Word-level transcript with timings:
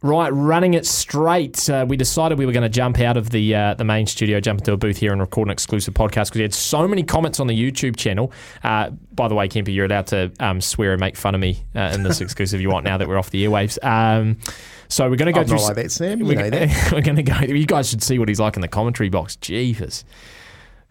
Right, 0.00 0.28
running 0.28 0.74
it 0.74 0.86
straight. 0.86 1.68
Uh, 1.68 1.84
we 1.88 1.96
decided 1.96 2.38
we 2.38 2.46
were 2.46 2.52
going 2.52 2.62
to 2.62 2.68
jump 2.68 3.00
out 3.00 3.16
of 3.16 3.30
the 3.30 3.52
uh, 3.52 3.74
the 3.74 3.82
main 3.82 4.06
studio, 4.06 4.38
jump 4.38 4.60
into 4.60 4.72
a 4.72 4.76
booth 4.76 4.98
here, 4.98 5.10
and 5.10 5.20
record 5.20 5.48
an 5.48 5.50
exclusive 5.50 5.92
podcast 5.92 6.26
because 6.26 6.36
we 6.36 6.42
had 6.42 6.54
so 6.54 6.86
many 6.86 7.02
comments 7.02 7.40
on 7.40 7.48
the 7.48 7.72
YouTube 7.72 7.96
channel. 7.96 8.30
Uh, 8.62 8.90
by 8.90 9.26
the 9.26 9.34
way, 9.34 9.48
Kemper, 9.48 9.72
you're 9.72 9.86
allowed 9.86 10.06
to 10.08 10.30
um, 10.38 10.60
swear 10.60 10.92
and 10.92 11.00
make 11.00 11.16
fun 11.16 11.34
of 11.34 11.40
me 11.40 11.64
uh, 11.74 11.90
in 11.92 12.04
this 12.04 12.20
exclusive 12.20 12.60
you 12.60 12.70
want 12.70 12.84
now 12.84 12.96
that 12.96 13.08
we're 13.08 13.18
off 13.18 13.30
the 13.30 13.44
airwaves. 13.44 13.82
Um, 13.84 14.38
so 14.86 15.10
we're 15.10 15.16
going 15.16 15.26
to 15.26 15.32
go 15.32 15.40
I'm 15.40 15.48
through. 15.48 15.56
not 15.56 15.64
like 15.64 15.74
that, 15.74 15.90
Sam. 15.90 16.20
You 16.20 16.26
we're, 16.26 16.34
know 16.36 16.50
that. 16.50 16.88
we're 16.92 17.00
going 17.00 17.16
to 17.16 17.24
go. 17.24 17.40
You 17.40 17.66
guys 17.66 17.90
should 17.90 18.04
see 18.04 18.20
what 18.20 18.28
he's 18.28 18.38
like 18.38 18.54
in 18.54 18.62
the 18.62 18.68
commentary 18.68 19.08
box. 19.08 19.34
Jeepers. 19.34 20.04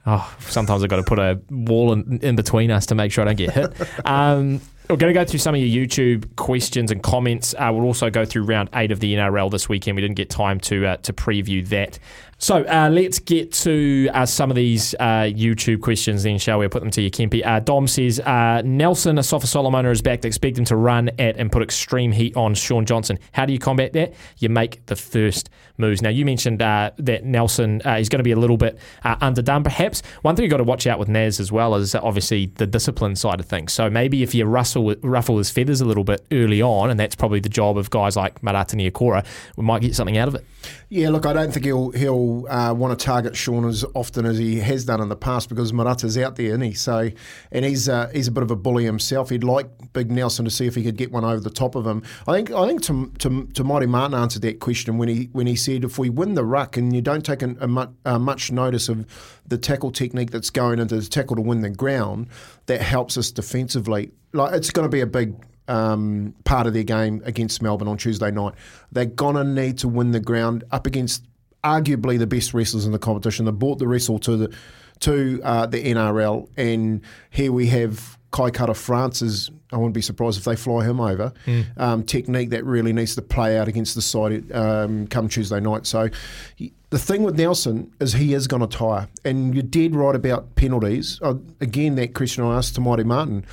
Oh, 0.06 0.36
sometimes 0.40 0.84
I've 0.84 0.90
got 0.90 0.98
to 0.98 1.04
put 1.04 1.20
a 1.20 1.40
wall 1.50 1.94
in, 1.94 2.20
in 2.22 2.36
between 2.36 2.72
us 2.72 2.86
to 2.88 2.96
make 2.96 3.14
sure 3.14 3.24
I 3.24 3.26
don't 3.26 3.38
get 3.38 3.52
hit. 3.52 3.74
Um, 4.06 4.60
we're 4.90 4.96
going 4.96 5.14
to 5.14 5.20
go 5.20 5.26
through 5.26 5.40
some 5.40 5.54
of 5.54 5.62
your 5.62 5.86
YouTube 5.86 6.36
questions 6.38 6.92
and 6.92 7.04
comments. 7.04 7.54
Uh, 7.58 7.70
we'll 7.74 7.84
also 7.84 8.10
go 8.10 8.26
through 8.26 8.44
round 8.44 8.70
eight 8.74 8.92
of 8.92 9.00
the 9.00 9.16
NRL 9.16 9.52
this 9.52 9.68
weekend. 9.68 9.96
We 9.96 10.02
didn't 10.02 10.16
get 10.16 10.30
time 10.30 10.60
to 10.62 10.86
uh, 10.86 10.98
to 10.98 11.14
preview 11.14 11.68
that. 11.68 12.00
So 12.40 12.64
uh, 12.66 12.90
let's 12.92 13.18
get 13.18 13.52
to 13.54 14.10
uh, 14.14 14.26
some 14.28 14.52
of 14.52 14.56
these 14.56 14.94
uh, 15.00 15.26
YouTube 15.26 15.82
questions 15.82 16.22
then, 16.22 16.38
shall 16.38 16.60
we? 16.60 16.68
Put 16.68 16.82
them 16.84 16.92
to 16.92 17.02
you, 17.02 17.10
Kempy. 17.10 17.44
Uh, 17.44 17.60
Dom 17.60 17.88
says, 17.88 18.20
uh, 18.20 18.62
Nelson, 18.64 19.16
Asofa-Solomona 19.16 19.90
is 19.90 20.04
back 20.04 20.22
to 20.22 20.28
expect 20.28 20.56
him 20.56 20.66
to 20.66 20.76
run 20.76 21.10
at 21.18 21.36
and 21.38 21.52
put 21.52 21.64
extreme 21.64 22.12
heat 22.12 22.38
on 22.38 22.54
Shaun 22.54 22.86
Johnson. 22.86 23.18
How 23.32 23.48
do 23.48 23.54
you 23.54 23.60
combat 23.60 23.94
that? 23.94 24.14
You 24.38 24.50
make 24.50 24.86
the 24.86 24.96
first 24.96 25.50
moves. 25.78 26.04
Now, 26.04 26.10
you 26.10 26.26
mentioned 26.26 26.62
uh, 26.62 26.92
that 27.00 27.26
Nelson 27.26 27.82
is 27.82 28.08
going 28.08 28.20
to 28.20 28.24
be 28.24 28.34
a 28.34 28.40
little 28.40 28.58
bit 28.58 28.78
underdone, 29.04 29.64
perhaps. 29.64 30.04
One 30.22 30.36
thing 30.36 30.44
you've 30.44 30.52
got 30.52 30.58
to 30.58 30.64
watch 30.64 30.86
out 30.86 31.00
with 31.00 31.08
Naz 31.08 31.40
as 31.40 31.52
well 31.52 31.74
is 31.74 31.96
obviously 31.96 32.48
the 32.56 32.68
discipline 32.68 33.16
side 33.16 33.40
of 33.40 33.48
things. 33.48 33.74
So 33.74 33.90
maybe 33.90 34.22
if 34.22 34.36
you 34.36 34.46
rustle, 34.46 34.94
ruffle 35.02 35.40
his 35.40 35.50
feathers 35.50 35.82
a 35.82 35.86
little 35.86 36.04
bit 36.04 36.24
early 36.32 36.62
on, 36.62 36.92
and 36.92 37.00
that's 37.00 37.16
probably 37.16 37.40
the 37.40 37.50
job 37.50 37.78
of 37.80 37.90
guys 37.90 38.16
like 38.16 38.42
Marata 38.42 38.76
Niukore, 38.76 39.26
we 39.56 39.64
might 39.64 39.82
get 39.82 39.96
something 39.96 40.18
out 40.18 40.28
of 40.28 40.36
it. 40.36 40.46
Yeah, 40.90 41.10
look, 41.10 41.26
I 41.26 41.34
don't 41.34 41.52
think 41.52 41.66
he'll 41.66 41.92
he'll 41.92 42.48
uh, 42.48 42.74
want 42.74 42.98
to 42.98 43.06
target 43.06 43.36
Shaun 43.36 43.66
as 43.66 43.84
often 43.94 44.26
as 44.26 44.38
he 44.38 44.60
has 44.60 44.86
done 44.86 45.02
in 45.02 45.10
the 45.10 45.18
past 45.18 45.50
because 45.50 45.74
Marata's 45.74 46.18
out 46.18 46.38
there, 46.38 46.48
isn't 46.48 46.62
he? 46.62 46.74
So, 46.74 47.12
and 47.52 47.66
he's 47.66 47.90
uh, 47.90 48.10
he's 48.14 48.30
a 48.30 48.32
bit 48.32 48.42
of 48.42 48.52
a 48.52 48.56
bully 48.56 48.86
himself. 48.86 49.30
He'd 49.30 49.44
like 49.44 49.68
Big 49.92 50.10
Nelson 50.10 50.46
to 50.46 50.52
see 50.52 50.66
if 50.66 50.76
he 50.76 50.84
could 50.84 50.96
get 50.96 51.12
one 51.12 51.26
over 51.26 51.42
the 51.42 51.50
top 51.50 51.76
of 51.76 51.86
him. 51.86 52.04
I 52.26 52.32
think 52.32 52.52
I 52.52 52.66
think 52.68 52.84
to 52.84 53.12
to, 53.20 53.48
to 53.48 53.64
Marty 53.66 53.86
Martin 53.86 54.18
answered 54.18 54.44
that 54.44 54.62
question 54.62 54.98
when 54.98 55.10
he 55.10 55.30
when 55.34 55.46
he 55.46 55.58
said 55.58 55.84
if 55.84 56.00
we 56.00 56.10
win 56.10 56.36
the 56.36 56.46
ruck 56.46 56.78
and 56.78 56.96
you 56.96 57.02
don't 57.02 57.26
take 57.26 57.42
a, 57.42 57.54
a 57.60 57.68
much, 57.68 57.90
uh, 58.06 58.18
much 58.18 58.50
notice 58.54 58.88
of 58.88 59.06
the 59.46 59.58
tackle 59.58 59.92
technique 59.92 60.32
that's 60.32 60.50
going 60.50 60.80
into 60.80 60.96
the 60.96 61.06
tackle 61.06 61.36
to 61.36 61.42
win 61.42 61.62
the 61.62 61.70
ground, 61.70 62.28
that 62.68 62.82
helps 62.82 63.18
us 63.18 63.30
defensively. 63.30 64.12
Like 64.32 64.54
it's 64.54 64.72
going 64.72 64.86
to 64.86 64.92
be 64.92 65.02
a 65.02 65.08
big 65.08 65.36
um, 65.68 66.34
part 66.44 66.68
of 66.68 66.74
their 66.74 66.84
game 66.84 67.22
against 67.26 67.62
Melbourne 67.62 67.88
on 67.88 67.98
Tuesday 67.98 68.32
night. 68.32 68.54
They're 68.92 69.06
gonna 69.06 69.44
need 69.44 69.78
to 69.80 69.88
win 69.88 70.12
the 70.12 70.20
ground 70.20 70.64
up 70.72 70.86
against 70.88 71.24
arguably 71.64 72.18
the 72.20 72.28
best 72.28 72.54
wrestlers 72.54 72.86
in 72.86 72.92
the 72.92 73.00
competition. 73.00 73.46
They 73.46 73.52
brought 73.52 73.80
the 73.80 73.88
wrestle 73.88 74.20
to 74.20 74.38
the 74.38 74.56
to 75.00 75.40
uh, 75.44 75.66
the 75.68 75.84
NRL, 75.84 76.48
and 76.58 77.02
here 77.30 77.52
we 77.52 77.68
have 77.68 78.18
Kai 78.32 78.50
Kara 78.52 78.74
France's. 78.74 79.52
I 79.72 79.76
wouldn't 79.76 79.94
be 79.94 80.02
surprised 80.02 80.40
if 80.40 80.46
they 80.46 80.56
fly 80.56 80.86
him 80.86 81.00
over. 81.02 81.34
Um, 81.76 82.04
technique 82.04 82.52
that 82.52 82.64
really 82.64 82.94
needs 82.94 83.16
to 83.16 83.22
play 83.22 83.58
out 83.58 83.68
against 83.68 83.96
the 83.96 84.02
side 84.02 84.50
um, 84.54 85.08
come 85.08 85.28
Tuesday 85.30 85.60
night. 85.60 85.86
So. 85.86 86.10
he- 86.56 86.74
the 86.90 86.98
thing 86.98 87.24
with 87.24 87.38
Nelson 87.38 87.92
is 88.00 88.14
he 88.14 88.34
is 88.34 88.48
going 88.48 88.62
to 88.62 88.78
tire, 88.78 89.10
and 89.26 89.54
you're 89.54 89.62
dead 89.62 89.94
right 89.94 90.16
about 90.16 90.56
penalties. 90.56 91.20
Uh, 91.22 91.34
again, 91.60 91.96
that 91.96 92.14
question 92.14 92.46
I 92.46 92.56
asked 92.56 92.76
to 92.76 92.82
Mighty 92.82 93.04
Martin 93.04 93.44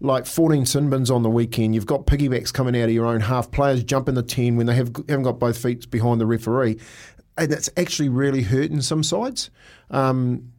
like 0.00 0.26
14 0.26 0.66
sin 0.66 0.90
bins 0.90 1.10
on 1.10 1.22
the 1.22 1.30
weekend. 1.30 1.74
You've 1.74 1.86
got 1.86 2.06
piggybacks 2.06 2.52
coming 2.52 2.76
out 2.80 2.88
of 2.88 2.94
your 2.94 3.06
own 3.06 3.20
half. 3.20 3.50
Players 3.50 3.82
jump 3.84 4.08
in 4.08 4.14
the 4.14 4.22
10 4.22 4.56
when 4.56 4.66
they 4.66 4.74
have, 4.74 4.90
haven't 5.08 5.22
got 5.22 5.38
both 5.38 5.60
feet 5.60 5.90
behind 5.90 6.20
the 6.20 6.26
referee. 6.26 6.78
And 7.36 7.52
it's 7.52 7.70
actually 7.76 8.08
really 8.08 8.42
hurting 8.42 8.80
some 8.80 9.02
sides. 9.02 9.50
Um, 9.90 10.52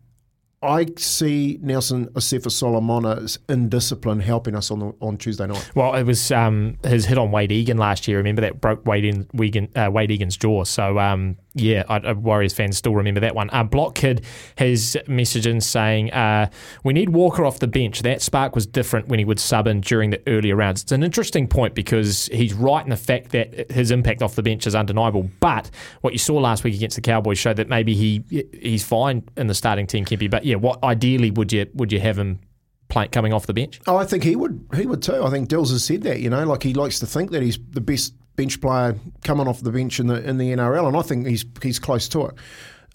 I 0.62 0.88
see 0.98 1.60
Nelson 1.62 2.08
Asofa-Solomona's 2.08 3.38
indiscipline 3.48 4.20
helping 4.20 4.56
us 4.56 4.72
on 4.72 4.80
the, 4.80 4.94
on 5.00 5.18
Tuesday 5.18 5.46
night. 5.46 5.70
Well, 5.76 5.94
it 5.94 6.04
was 6.04 6.32
um, 6.32 6.78
his 6.84 7.06
hit 7.06 7.18
on 7.18 7.30
Wayde 7.30 7.52
Egan 7.52 7.78
last 7.78 8.08
year. 8.08 8.18
Remember 8.18 8.42
that 8.42 8.62
broke 8.62 8.84
Wayde, 8.84 9.28
uh, 9.76 9.92
Wayde 9.92 10.12
Egan's 10.12 10.38
jaw. 10.38 10.64
So 10.64 10.98
um, 10.98 11.38
yeah, 11.56 11.84
I, 11.88 11.98
I, 11.98 12.12
Warriors 12.12 12.54
fans 12.54 12.78
still 12.78 12.94
remember 12.94 13.22
that 13.22 13.34
one. 13.34 13.50
Uh, 13.52 13.64
Block 13.64 13.96
Kid 13.96 14.26
has 14.58 14.98
message 15.08 15.48
in 15.48 15.62
saying 15.62 16.12
uh, 16.12 16.50
we 16.84 16.92
need 16.92 17.10
Walker 17.10 17.46
off 17.46 17.60
the 17.60 17.68
bench. 17.68 18.02
That 18.02 18.22
spark 18.22 18.56
was 18.56 18.66
different 18.66 19.08
when 19.08 19.20
he 19.20 19.26
would 19.26 19.40
sub 19.40 19.66
in 19.66 19.80
during 19.80 20.10
the 20.10 20.22
earlier 20.28 20.58
rounds. 20.58 20.84
It's 20.84 20.92
an 20.92 21.02
interesting 21.02 21.48
point 21.48 21.74
because 21.74 22.28
he's 22.28 22.54
right 22.54 22.84
in 22.84 22.90
the 22.90 22.98
fact 22.98 23.32
that 23.32 23.72
his 23.72 23.90
impact 23.90 24.22
off 24.22 24.36
the 24.36 24.44
bench 24.44 24.68
is 24.68 24.76
undeniable. 24.76 25.30
But 25.40 25.72
what 26.02 26.12
you 26.12 26.20
saw 26.20 26.36
last 26.36 26.66
week 26.66 26.76
against 26.76 26.98
the 26.98 27.02
Cowboys 27.02 27.38
showed 27.38 27.56
that 27.56 27.70
maybe 27.70 27.96
he 27.96 28.24
he's 28.62 28.84
fine 28.84 29.24
in 29.38 29.48
the 29.48 29.56
starting 29.56 29.88
team, 29.88 30.04
Kempy. 30.04 30.30
But 30.30 30.44
yeah, 30.44 30.56
what 30.56 30.84
ideally 30.84 31.32
would 31.32 31.54
you 31.54 31.68
would 31.74 31.92
you 31.92 32.00
have 32.02 32.20
him? 32.20 32.40
Play, 32.88 33.08
coming 33.08 33.34
off 33.34 33.48
the 33.48 33.54
bench. 33.54 33.82
Oh, 33.88 33.98
I 33.98 34.06
think 34.06 34.22
he 34.24 34.36
would. 34.36 34.64
He 34.76 34.86
would 34.86 35.02
too. 35.02 35.24
I 35.24 35.32
think 35.32 35.50
Dills 35.50 35.72
has 35.72 35.84
said 35.84 36.04
that. 36.04 36.20
You 36.20 36.30
know, 36.30 36.46
like 36.46 36.62
he 36.62 36.76
likes 36.76 37.00
to 37.00 37.08
think 37.08 37.32
that 37.32 37.42
he's 37.42 37.58
the 37.72 37.82
best 37.82 38.14
bench 38.36 38.60
player 38.62 38.96
coming 39.24 39.48
off 39.48 39.62
the 39.62 39.72
bench 39.72 40.00
in 40.00 40.08
the 40.08 40.24
in 40.28 40.38
the 40.38 40.52
NRL, 40.52 40.88
and 40.88 40.98
I 40.98 41.02
think 41.02 41.28
he's 41.28 41.46
he's 41.62 41.80
close 41.80 42.08
to 42.10 42.28
it. 42.28 42.36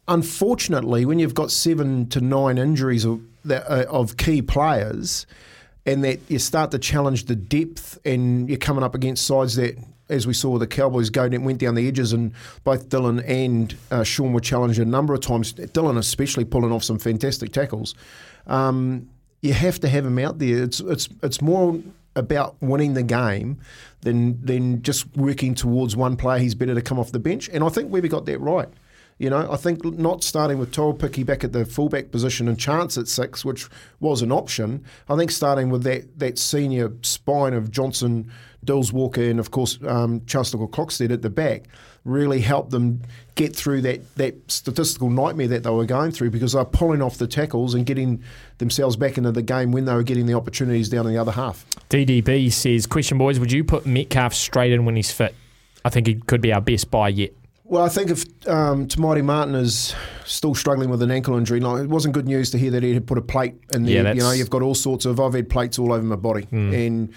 Unfortunately, 0.09 1.05
when 1.05 1.19
you've 1.19 1.35
got 1.35 1.51
seven 1.51 2.09
to 2.09 2.21
nine 2.21 2.59
injuries 2.59 3.05
of 3.05 3.21
that, 3.45 3.71
uh, 3.71 3.87
of 3.89 4.17
key 4.17 4.43
players, 4.43 5.27
and 5.87 6.05
that 6.05 6.21
you 6.29 6.39
start 6.39 6.71
to 6.73 6.79
challenge 6.79 7.27
the 7.27 7.37
depth, 7.37 7.99
and 8.05 8.49
you're 8.49 8.59
coming 8.59 8.85
up 8.85 8.95
against 8.95 9.27
sides 9.27 9.57
that. 9.57 9.77
As 10.09 10.27
we 10.27 10.35
saw, 10.35 10.59
the 10.59 10.67
Cowboys 10.67 11.09
go 11.09 11.29
went 11.29 11.59
down 11.59 11.77
the 11.77 11.87
edges, 11.87 12.13
and 12.13 12.33
both 12.65 12.89
Dylan 12.89 13.23
and 13.29 13.77
uh, 13.93 14.03
Shaun 14.03 14.33
were 14.33 14.41
challenged 14.41 14.81
a 14.81 14.85
number 14.85 15.15
of 15.15 15.21
times. 15.21 15.53
Dylan, 15.53 15.97
especially, 15.97 16.45
pulling 16.45 16.73
off 16.73 16.83
some 16.83 16.99
fantastic 16.99 17.53
tackles. 17.53 17.95
Um, 18.49 19.09
you 19.41 19.53
have 19.53 19.79
to 19.79 19.89
have 19.89 20.05
him 20.05 20.19
out 20.19 20.41
there. 20.41 20.65
It's 20.65 20.81
it's 20.81 21.09
it's 21.23 21.41
more 21.41 21.79
about 22.17 22.57
winning 22.61 22.95
the 22.95 23.03
game 23.03 23.59
than 24.01 24.45
than 24.45 24.83
just 24.83 25.07
working 25.17 25.55
towards 25.55 25.97
one 25.97 26.17
player. 26.17 26.39
He's 26.39 26.55
better 26.55 26.75
to 26.75 26.83
come 26.83 26.99
off 26.99 27.13
the 27.13 27.19
bench, 27.19 27.49
and 27.49 27.63
I 27.63 27.69
think 27.69 27.91
Webby 27.91 28.09
got 28.09 28.27
that 28.27 28.39
right. 28.39 28.69
You 29.19 29.29
know, 29.29 29.53
I 29.53 29.57
think 29.57 29.85
not 29.85 30.25
starting 30.25 30.59
with 30.59 30.73
Tuaupiki 30.73 31.27
back 31.27 31.45
at 31.45 31.53
the 31.53 31.67
fullback 31.67 32.11
position 32.11 32.49
and 32.49 32.59
Chance 32.59 32.97
at 32.97 33.07
six, 33.07 33.45
which 33.45 33.69
was 34.01 34.23
an 34.23 34.33
option. 34.33 34.83
I 35.11 35.17
think 35.17 35.31
starting 35.31 35.69
with 35.69 35.83
that 35.83 36.19
that 36.19 36.39
senior 36.39 36.91
spine 37.03 37.53
of 37.53 37.71
Johnson, 37.71 38.33
Dills 38.65 38.95
Walker, 38.95 39.23
and 39.23 39.39
of 39.39 39.51
course 39.51 39.79
um, 39.87 40.21
Charnze 40.21 40.55
Nicoll-Klokstad 40.55 41.13
at 41.13 41.21
the 41.21 41.29
back 41.29 41.65
really 42.05 42.41
helped 42.41 42.71
them 42.71 43.03
get 43.35 43.55
through 43.55 43.83
that, 43.83 44.17
that 44.17 44.35
statistical 44.51 45.11
nightmare 45.11 45.49
that 45.49 45.63
they 45.63 45.71
were 45.71 45.85
going 45.85 46.11
through 46.11 46.31
because 46.31 46.53
they're 46.55 46.65
pulling 46.65 47.03
off 47.03 47.19
the 47.19 47.27
tackles 47.27 47.75
and 47.75 47.85
getting 47.87 48.23
themselves 48.59 48.97
back 48.97 49.19
into 49.19 49.31
the 49.33 49.43
game 49.43 49.71
when 49.73 49.85
they 49.85 49.93
were 49.95 50.03
getting 50.03 50.27
the 50.27 50.35
opportunities 50.35 50.89
down 50.89 51.07
in 51.07 51.13
the 51.13 51.19
other 51.19 51.33
half. 51.33 51.65
DDB 51.91 52.51
says, 52.53 52.87
question, 52.87 53.19
boys, 53.19 53.39
would 53.39 53.53
you 53.53 53.65
put 53.65 53.85
Metcalf 53.87 54.33
straight 54.35 54.73
in 54.73 54.85
when 54.85 54.97
he's 54.97 55.11
fit? 55.13 55.35
I 55.85 55.91
think 55.91 56.07
he 56.07 56.15
could 56.15 56.41
be 56.41 56.53
our 56.53 56.61
best 56.61 56.91
buy 56.91 57.09
yet. 57.11 57.33
Well, 57.65 57.85
I 57.85 57.89
think 57.89 58.11
if 58.11 58.25
um, 58.49 58.89
Te 58.89 59.01
Maire 59.01 59.23
Martin 59.23 59.55
is 59.55 59.95
still 60.25 60.57
struggling 60.57 60.91
with 60.91 61.03
an 61.03 61.11
ankle 61.13 61.37
injury, 61.37 61.61
like, 61.61 61.85
it 61.85 61.89
wasn't 61.89 62.15
good 62.15 62.27
news 62.27 62.51
to 62.51 62.59
hear 62.59 62.73
that 62.73 62.83
he 62.83 62.93
had 62.95 63.07
put 63.07 63.17
a 63.17 63.23
plate 63.23 63.55
in 63.73 63.85
Yeah, 63.85 64.03
there. 64.03 64.15
you 64.15 64.21
know, 64.23 64.33
you've 64.33 64.51
got 64.51 64.61
all 64.63 64.75
sorts 64.75 65.05
of. 65.05 65.21
I've 65.21 65.35
had 65.35 65.49
plates 65.49 65.79
all 65.79 65.93
over 65.93 66.03
my 66.03 66.17
body, 66.17 66.49
and 66.51 67.15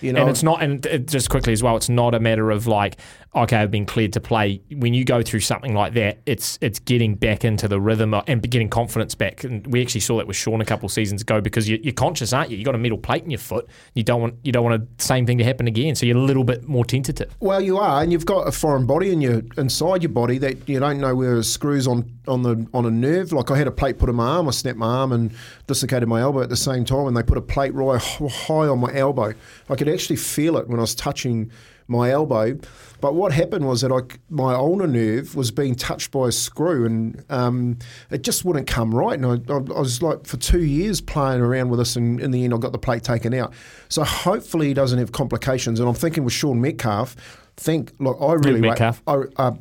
you 0.00 0.12
know, 0.12 0.22
and 0.22 0.30
it's 0.30 0.42
not, 0.42 0.62
and 0.62 0.84
it, 0.86 1.06
just 1.06 1.30
quickly 1.30 1.52
as 1.52 1.62
well, 1.62 1.76
it's 1.76 1.88
not 1.88 2.14
a 2.14 2.20
matter 2.20 2.50
of 2.50 2.66
like, 2.66 2.98
okay, 3.36 3.56
I've 3.56 3.70
been 3.70 3.86
cleared 3.86 4.12
to 4.14 4.20
play. 4.20 4.60
When 4.72 4.94
you 4.94 5.04
go 5.04 5.22
through 5.22 5.40
something 5.40 5.74
like 5.74 5.94
that, 5.94 6.18
it's 6.26 6.58
it's 6.60 6.78
getting 6.78 7.14
back 7.14 7.44
into 7.44 7.68
the 7.68 7.80
rhythm 7.80 8.14
and 8.26 8.48
getting 8.50 8.68
confidence 8.68 9.14
back. 9.14 9.44
And 9.44 9.66
we 9.66 9.82
actually 9.82 10.00
saw 10.00 10.16
that 10.18 10.26
with 10.26 10.36
Shaun 10.36 10.60
a 10.60 10.64
couple 10.64 10.86
of 10.86 10.92
seasons 10.92 11.22
ago 11.22 11.40
because 11.40 11.68
you, 11.68 11.78
you're 11.82 11.92
conscious, 11.92 12.32
aren't 12.32 12.50
you? 12.50 12.56
You 12.56 12.64
got 12.64 12.74
a 12.74 12.78
metal 12.78 12.98
plate 12.98 13.24
in 13.24 13.30
your 13.30 13.38
foot. 13.38 13.68
You 13.94 14.02
don't 14.02 14.20
want 14.20 14.34
you 14.42 14.52
don't 14.52 14.64
want 14.64 14.98
the 14.98 15.04
same 15.04 15.26
thing 15.26 15.38
to 15.38 15.44
happen 15.44 15.66
again. 15.66 15.94
So 15.94 16.06
you're 16.06 16.16
a 16.16 16.20
little 16.20 16.44
bit 16.44 16.66
more 16.66 16.84
tentative. 16.84 17.34
Well, 17.40 17.60
you 17.60 17.78
are, 17.78 18.02
and 18.02 18.10
you've 18.10 18.26
got 18.26 18.48
a 18.48 18.52
foreign 18.52 18.86
body 18.86 19.12
in 19.12 19.20
your 19.20 19.42
inside 19.56 20.02
your 20.02 20.12
body 20.12 20.38
that 20.38 20.68
you 20.68 20.80
don't 20.80 21.00
know 21.00 21.14
where 21.14 21.36
it 21.36 21.44
screws 21.44 21.86
on 21.86 22.10
on 22.26 22.42
the 22.42 22.66
on 22.72 22.86
a 22.86 22.90
nerve. 22.90 23.32
Like 23.32 23.50
I 23.50 23.58
had 23.58 23.66
a 23.66 23.72
plate 23.72 23.98
put 23.98 24.08
in 24.08 24.16
my 24.16 24.26
arm, 24.26 24.48
I 24.48 24.52
snapped 24.52 24.78
my 24.78 24.86
arm 24.86 25.12
and 25.12 25.34
dislocated 25.66 26.08
my 26.08 26.20
elbow 26.20 26.42
at 26.42 26.48
the 26.48 26.56
same 26.56 26.84
time, 26.84 27.06
and 27.06 27.16
they 27.16 27.22
put 27.22 27.36
a 27.36 27.42
plate 27.42 27.74
right 27.74 28.00
high 28.00 28.66
on 28.66 28.78
my 28.78 28.94
elbow. 28.94 29.34
I 29.68 29.74
could 29.74 29.85
actually 29.88 30.16
feel 30.16 30.56
it 30.56 30.68
when 30.68 30.78
I 30.78 30.82
was 30.82 30.94
touching 30.94 31.50
my 31.88 32.10
elbow. 32.10 32.58
But 33.00 33.14
what 33.14 33.32
happened 33.32 33.66
was 33.66 33.82
that 33.82 33.92
I, 33.92 34.00
my 34.30 34.54
ulnar 34.54 34.86
nerve 34.86 35.36
was 35.36 35.50
being 35.50 35.74
touched 35.74 36.10
by 36.10 36.28
a 36.28 36.32
screw, 36.32 36.84
and 36.86 37.24
um, 37.30 37.78
it 38.10 38.22
just 38.22 38.44
wouldn't 38.44 38.66
come 38.66 38.94
right. 38.94 39.18
And 39.18 39.26
I, 39.26 39.52
I, 39.52 39.56
I 39.56 39.80
was 39.80 40.02
like 40.02 40.26
for 40.26 40.36
two 40.36 40.64
years 40.64 41.00
playing 41.00 41.40
around 41.40 41.68
with 41.70 41.78
this, 41.78 41.96
and 41.96 42.20
in 42.20 42.30
the 42.30 42.44
end, 42.44 42.54
I 42.54 42.58
got 42.58 42.72
the 42.72 42.78
plate 42.78 43.04
taken 43.04 43.34
out. 43.34 43.52
So 43.88 44.02
hopefully, 44.02 44.68
he 44.68 44.74
doesn't 44.74 44.98
have 44.98 45.12
complications. 45.12 45.78
And 45.78 45.88
I'm 45.88 45.94
thinking 45.94 46.24
with 46.24 46.32
Sean 46.32 46.60
Metcalf, 46.60 47.16
think 47.56 47.92
look, 47.98 48.16
I 48.20 48.32
really 48.32 48.60
Metcalf. 48.60 49.02
I, 49.06 49.22
uh, 49.36 49.52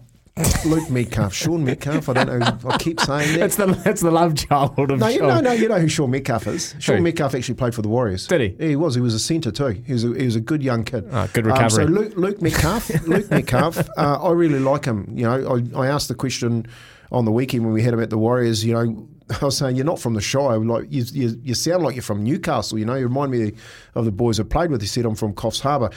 Luke 0.65 0.89
Metcalf, 0.89 1.33
Sean 1.33 1.63
Metcalf. 1.63 2.09
I 2.09 2.13
don't 2.13 2.39
know. 2.39 2.69
I 2.69 2.77
keep 2.77 2.99
saying 2.99 3.33
that. 3.33 3.39
That's 3.39 3.55
the 3.55 3.67
that's 3.67 4.01
the 4.01 4.11
love 4.11 4.35
child 4.35 4.77
of 4.91 4.99
No, 4.99 5.07
you, 5.07 5.19
Sean. 5.19 5.27
no, 5.29 5.39
no, 5.39 5.51
you 5.53 5.69
know 5.69 5.79
who 5.79 5.87
Sean 5.87 6.11
Metcalf 6.11 6.45
is. 6.47 6.75
Sean 6.79 6.97
Who? 6.97 7.03
Metcalf 7.03 7.33
actually 7.35 7.55
played 7.55 7.73
for 7.73 7.81
the 7.81 7.87
Warriors. 7.87 8.27
Did 8.27 8.41
he? 8.41 8.47
Yeah, 8.59 8.67
he 8.69 8.75
was. 8.75 8.95
He 8.95 9.01
was 9.01 9.13
a 9.13 9.19
centre 9.19 9.51
too. 9.51 9.67
He 9.85 9.93
was 9.93 10.03
a, 10.03 10.07
he 10.13 10.25
was 10.25 10.35
a 10.35 10.41
good 10.41 10.61
young 10.61 10.83
kid. 10.83 11.07
Oh, 11.09 11.29
good 11.31 11.47
Um, 11.47 11.69
so. 11.69 11.83
Luke, 11.83 12.13
Luke 12.17 12.41
Metcalf, 12.41 12.89
Luke 13.07 13.29
Metcalf, 13.31 13.77
uh, 13.97 14.19
I 14.21 14.31
really 14.31 14.59
like 14.59 14.83
him. 14.83 15.07
You 15.15 15.23
know, 15.23 15.61
I, 15.75 15.83
I 15.83 15.87
asked 15.87 16.09
the 16.09 16.15
question 16.15 16.65
on 17.13 17.23
the 17.23 17.31
weekend 17.31 17.63
when 17.63 17.73
we 17.73 17.81
had 17.83 17.93
him 17.93 18.01
at 18.01 18.09
the 18.09 18.17
Warriors. 18.17 18.65
You 18.65 18.73
know, 18.73 19.07
I 19.41 19.45
was 19.45 19.57
saying 19.57 19.77
you're 19.77 19.85
not 19.85 19.99
from 19.99 20.15
the 20.15 20.21
Shire. 20.21 20.57
Like 20.59 20.87
you, 20.89 21.03
you, 21.13 21.39
you 21.43 21.53
sound 21.53 21.83
like 21.83 21.95
you're 21.95 22.01
from 22.03 22.23
Newcastle. 22.25 22.77
You 22.77 22.83
know, 22.83 22.95
you 22.95 23.07
remind 23.07 23.31
me 23.31 23.53
of 23.93 24.03
the 24.03 24.11
boys 24.11 24.37
I 24.41 24.43
played 24.43 24.69
with. 24.69 24.81
He 24.81 24.87
said 24.87 25.05
I'm 25.05 25.15
from 25.15 25.33
Coffs 25.33 25.61
Harbour. 25.61 25.91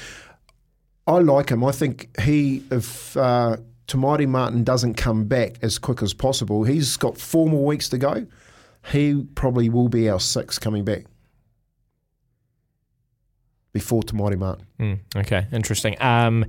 I 1.08 1.18
like 1.18 1.48
him. 1.48 1.64
I 1.64 1.72
think 1.72 2.16
he, 2.20 2.62
if 2.70 3.16
uh, 3.16 3.56
Te 3.88 3.96
Maire 3.98 4.28
Martin 4.28 4.62
doesn't 4.64 4.94
come 4.94 5.24
back 5.24 5.56
as 5.62 5.78
quick 5.78 6.02
as 6.02 6.14
possible, 6.14 6.62
he's 6.64 6.96
got 6.96 7.18
four 7.18 7.48
more 7.48 7.64
weeks 7.64 7.88
to 7.88 7.98
go. 7.98 8.26
He 8.92 9.24
probably 9.34 9.68
will 9.68 9.88
be 9.88 10.08
our 10.08 10.20
sixth 10.20 10.60
coming 10.60 10.84
back 10.84 11.06
before 13.72 14.02
Te 14.02 14.16
Maire 14.16 14.36
Martin. 14.36 14.66
Mm, 14.78 14.98
okay, 15.16 15.46
interesting. 15.52 16.00
Um, 16.00 16.44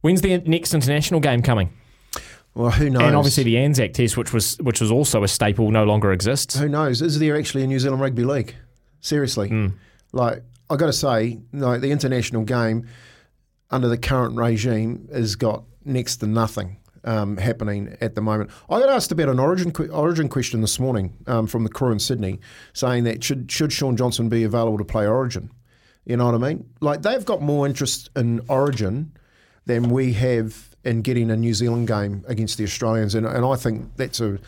when's 0.00 0.20
the 0.20 0.38
next 0.38 0.74
international 0.74 1.20
game 1.20 1.42
coming? 1.42 1.70
Well, 2.54 2.70
who 2.70 2.88
knows? 2.90 3.02
And 3.02 3.16
obviously 3.16 3.42
the 3.44 3.58
Anzac 3.58 3.92
Test, 3.94 4.16
which 4.16 4.32
was 4.32 4.56
which 4.58 4.80
was 4.80 4.90
also 4.90 5.24
a 5.24 5.28
staple, 5.28 5.70
no 5.70 5.84
longer 5.84 6.12
exists. 6.12 6.56
who 6.56 6.68
knows? 6.68 7.02
Is 7.02 7.18
there 7.18 7.36
actually 7.36 7.64
a 7.64 7.66
New 7.66 7.78
Zealand 7.80 8.00
Rugby 8.00 8.24
League? 8.24 8.54
Seriously, 9.00 9.48
Hmm. 9.48 9.66
like 10.12 10.42
I 10.70 10.76
got 10.76 10.86
to 10.86 10.92
say, 10.92 11.40
like 11.52 11.80
the 11.80 11.90
international 11.90 12.44
game 12.44 12.86
under 13.70 13.88
the 13.88 13.98
current 13.98 14.36
regime 14.36 15.08
has 15.12 15.34
got 15.36 15.64
next 15.84 16.16
to 16.16 16.26
nothing 16.26 16.76
um, 17.04 17.36
happening 17.36 17.96
at 18.00 18.14
the 18.14 18.20
moment. 18.20 18.50
I 18.68 18.80
got 18.80 18.88
asked 18.88 19.12
about 19.12 19.28
an 19.28 19.38
origin 19.38 19.72
origin 19.90 20.28
question 20.28 20.60
this 20.60 20.78
morning 20.78 21.12
um, 21.26 21.46
from 21.46 21.64
the 21.64 21.70
crew 21.70 21.92
in 21.92 21.98
Sydney, 21.98 22.40
saying 22.72 23.04
that 23.04 23.22
should 23.22 23.50
should 23.50 23.72
Shaun 23.72 23.96
Johnson 23.96 24.28
be 24.28 24.44
available 24.44 24.78
to 24.78 24.84
play 24.84 25.06
Origin? 25.06 25.50
You 26.04 26.16
know 26.16 26.26
what 26.26 26.34
I 26.34 26.38
mean? 26.38 26.68
Like 26.80 27.02
they've 27.02 27.24
got 27.24 27.40
more 27.42 27.66
interest 27.66 28.10
in 28.16 28.40
Origin 28.48 29.12
than 29.66 29.88
we 29.88 30.12
have 30.14 30.70
in 30.84 31.00
getting 31.00 31.30
a 31.30 31.36
New 31.36 31.54
Zealand 31.54 31.88
game 31.88 32.24
against 32.28 32.58
the 32.58 32.64
Australians, 32.64 33.14
and, 33.14 33.26
and 33.26 33.44
I 33.44 33.56
think 33.56 33.96
that's 33.96 34.20
a 34.20 34.38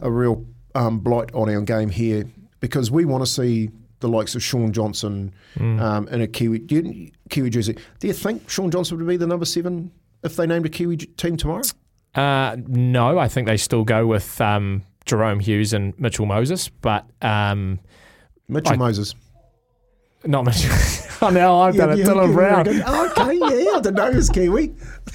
a 0.00 0.10
real 0.10 0.44
um, 0.74 0.98
blight 0.98 1.32
on 1.34 1.48
our 1.48 1.62
game 1.62 1.88
here 1.90 2.24
because 2.60 2.90
we 2.90 3.04
want 3.04 3.24
to 3.24 3.30
see 3.30 3.70
the 4.00 4.08
likes 4.08 4.34
of 4.34 4.42
Shaun 4.42 4.72
Johnson 4.72 5.32
um, 5.58 6.06
in 6.08 6.20
a 6.20 6.26
Kiwi 6.26 7.12
Kiwi 7.30 7.50
jersey. 7.50 7.76
Do 7.98 8.06
you 8.06 8.12
think 8.12 8.48
Shaun 8.48 8.70
Johnson 8.70 8.98
would 8.98 9.06
be 9.06 9.16
the 9.16 9.26
number 9.26 9.46
seven 9.46 9.90
if 10.26 10.36
they 10.36 10.46
named 10.46 10.66
a 10.66 10.68
Kiwi 10.68 10.96
team 10.98 11.36
tomorrow? 11.36 11.62
Uh, 12.14 12.56
no, 12.66 13.18
I 13.18 13.28
think 13.28 13.46
they 13.46 13.56
still 13.56 13.84
go 13.84 14.06
with 14.06 14.40
um, 14.40 14.82
Jahrome 15.06 15.40
Hughes 15.40 15.72
and 15.72 15.98
Mitchell 15.98 16.26
Moses, 16.26 16.68
but 16.68 17.06
um, 17.22 17.78
Mitchell 18.48 18.74
I- 18.74 18.76
Moses. 18.76 19.14
not 20.24 20.44
Mitchell. 20.44 20.70
oh, 21.22 21.30
now 21.30 21.60
I've 21.60 21.76
done 21.76 21.92
it. 21.98 22.06
Dylan 22.06 22.32
Brown. 22.34 22.66
Oh, 22.86 23.10
okay, 23.10 23.34
yeah, 23.38 23.70
I 23.76 23.80
didn't 23.80 23.94
know 23.94 24.10
he 24.10 24.16
was 24.16 24.28
Kiwi. 24.30 24.74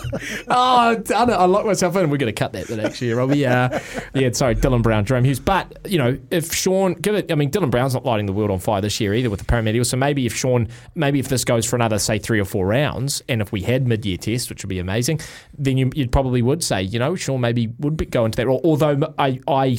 Oh, 0.48 0.94
done 0.96 1.30
it. 1.30 1.34
I 1.34 1.44
locked 1.44 1.66
myself 1.66 1.96
in. 1.96 2.08
We're 2.10 2.16
going 2.16 2.32
to 2.32 2.38
cut 2.38 2.52
that 2.52 2.68
bit 2.68 2.78
actually, 2.78 3.12
Robbie. 3.12 3.44
Uh, 3.46 3.80
yeah, 4.14 4.30
sorry, 4.32 4.54
Dylan 4.54 4.82
Brown, 4.82 5.04
Jahrome 5.04 5.24
Hughes. 5.24 5.40
But 5.40 5.78
you 5.86 5.98
know, 5.98 6.18
if 6.30 6.52
Shaun, 6.52 6.94
give 6.94 7.14
it. 7.14 7.30
I 7.32 7.34
mean, 7.34 7.50
Dylan 7.50 7.70
Brown's 7.70 7.94
not 7.94 8.04
lighting 8.04 8.26
the 8.26 8.32
world 8.32 8.50
on 8.50 8.58
fire 8.58 8.80
this 8.80 9.00
year 9.00 9.14
either 9.14 9.30
with 9.30 9.40
the 9.40 9.46
Paramedials. 9.46 9.86
So 9.86 9.96
maybe 9.96 10.26
if 10.26 10.34
Shaun, 10.34 10.68
maybe 10.94 11.18
if 11.18 11.28
this 11.28 11.44
goes 11.44 11.66
for 11.66 11.76
another 11.76 11.98
say 11.98 12.18
three 12.18 12.40
or 12.40 12.44
four 12.44 12.66
rounds, 12.66 13.22
and 13.28 13.42
if 13.42 13.52
we 13.52 13.62
had 13.62 13.86
mid-year 13.86 14.16
test, 14.16 14.50
which 14.50 14.62
would 14.62 14.68
be 14.68 14.78
amazing, 14.78 15.20
then 15.56 15.76
you, 15.76 15.90
you 15.94 16.08
probably 16.08 16.42
would 16.42 16.62
say, 16.62 16.82
you 16.82 16.98
know, 16.98 17.14
Shaun 17.16 17.40
maybe 17.40 17.68
would 17.78 17.96
be, 17.96 18.06
go 18.06 18.24
into 18.24 18.36
that 18.36 18.46
role. 18.46 18.60
Although 18.64 19.14
I, 19.18 19.40
I 19.48 19.78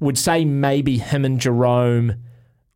would 0.00 0.18
say 0.18 0.44
maybe 0.44 0.98
him 0.98 1.24
and 1.24 1.40
Jahrome. 1.40 2.18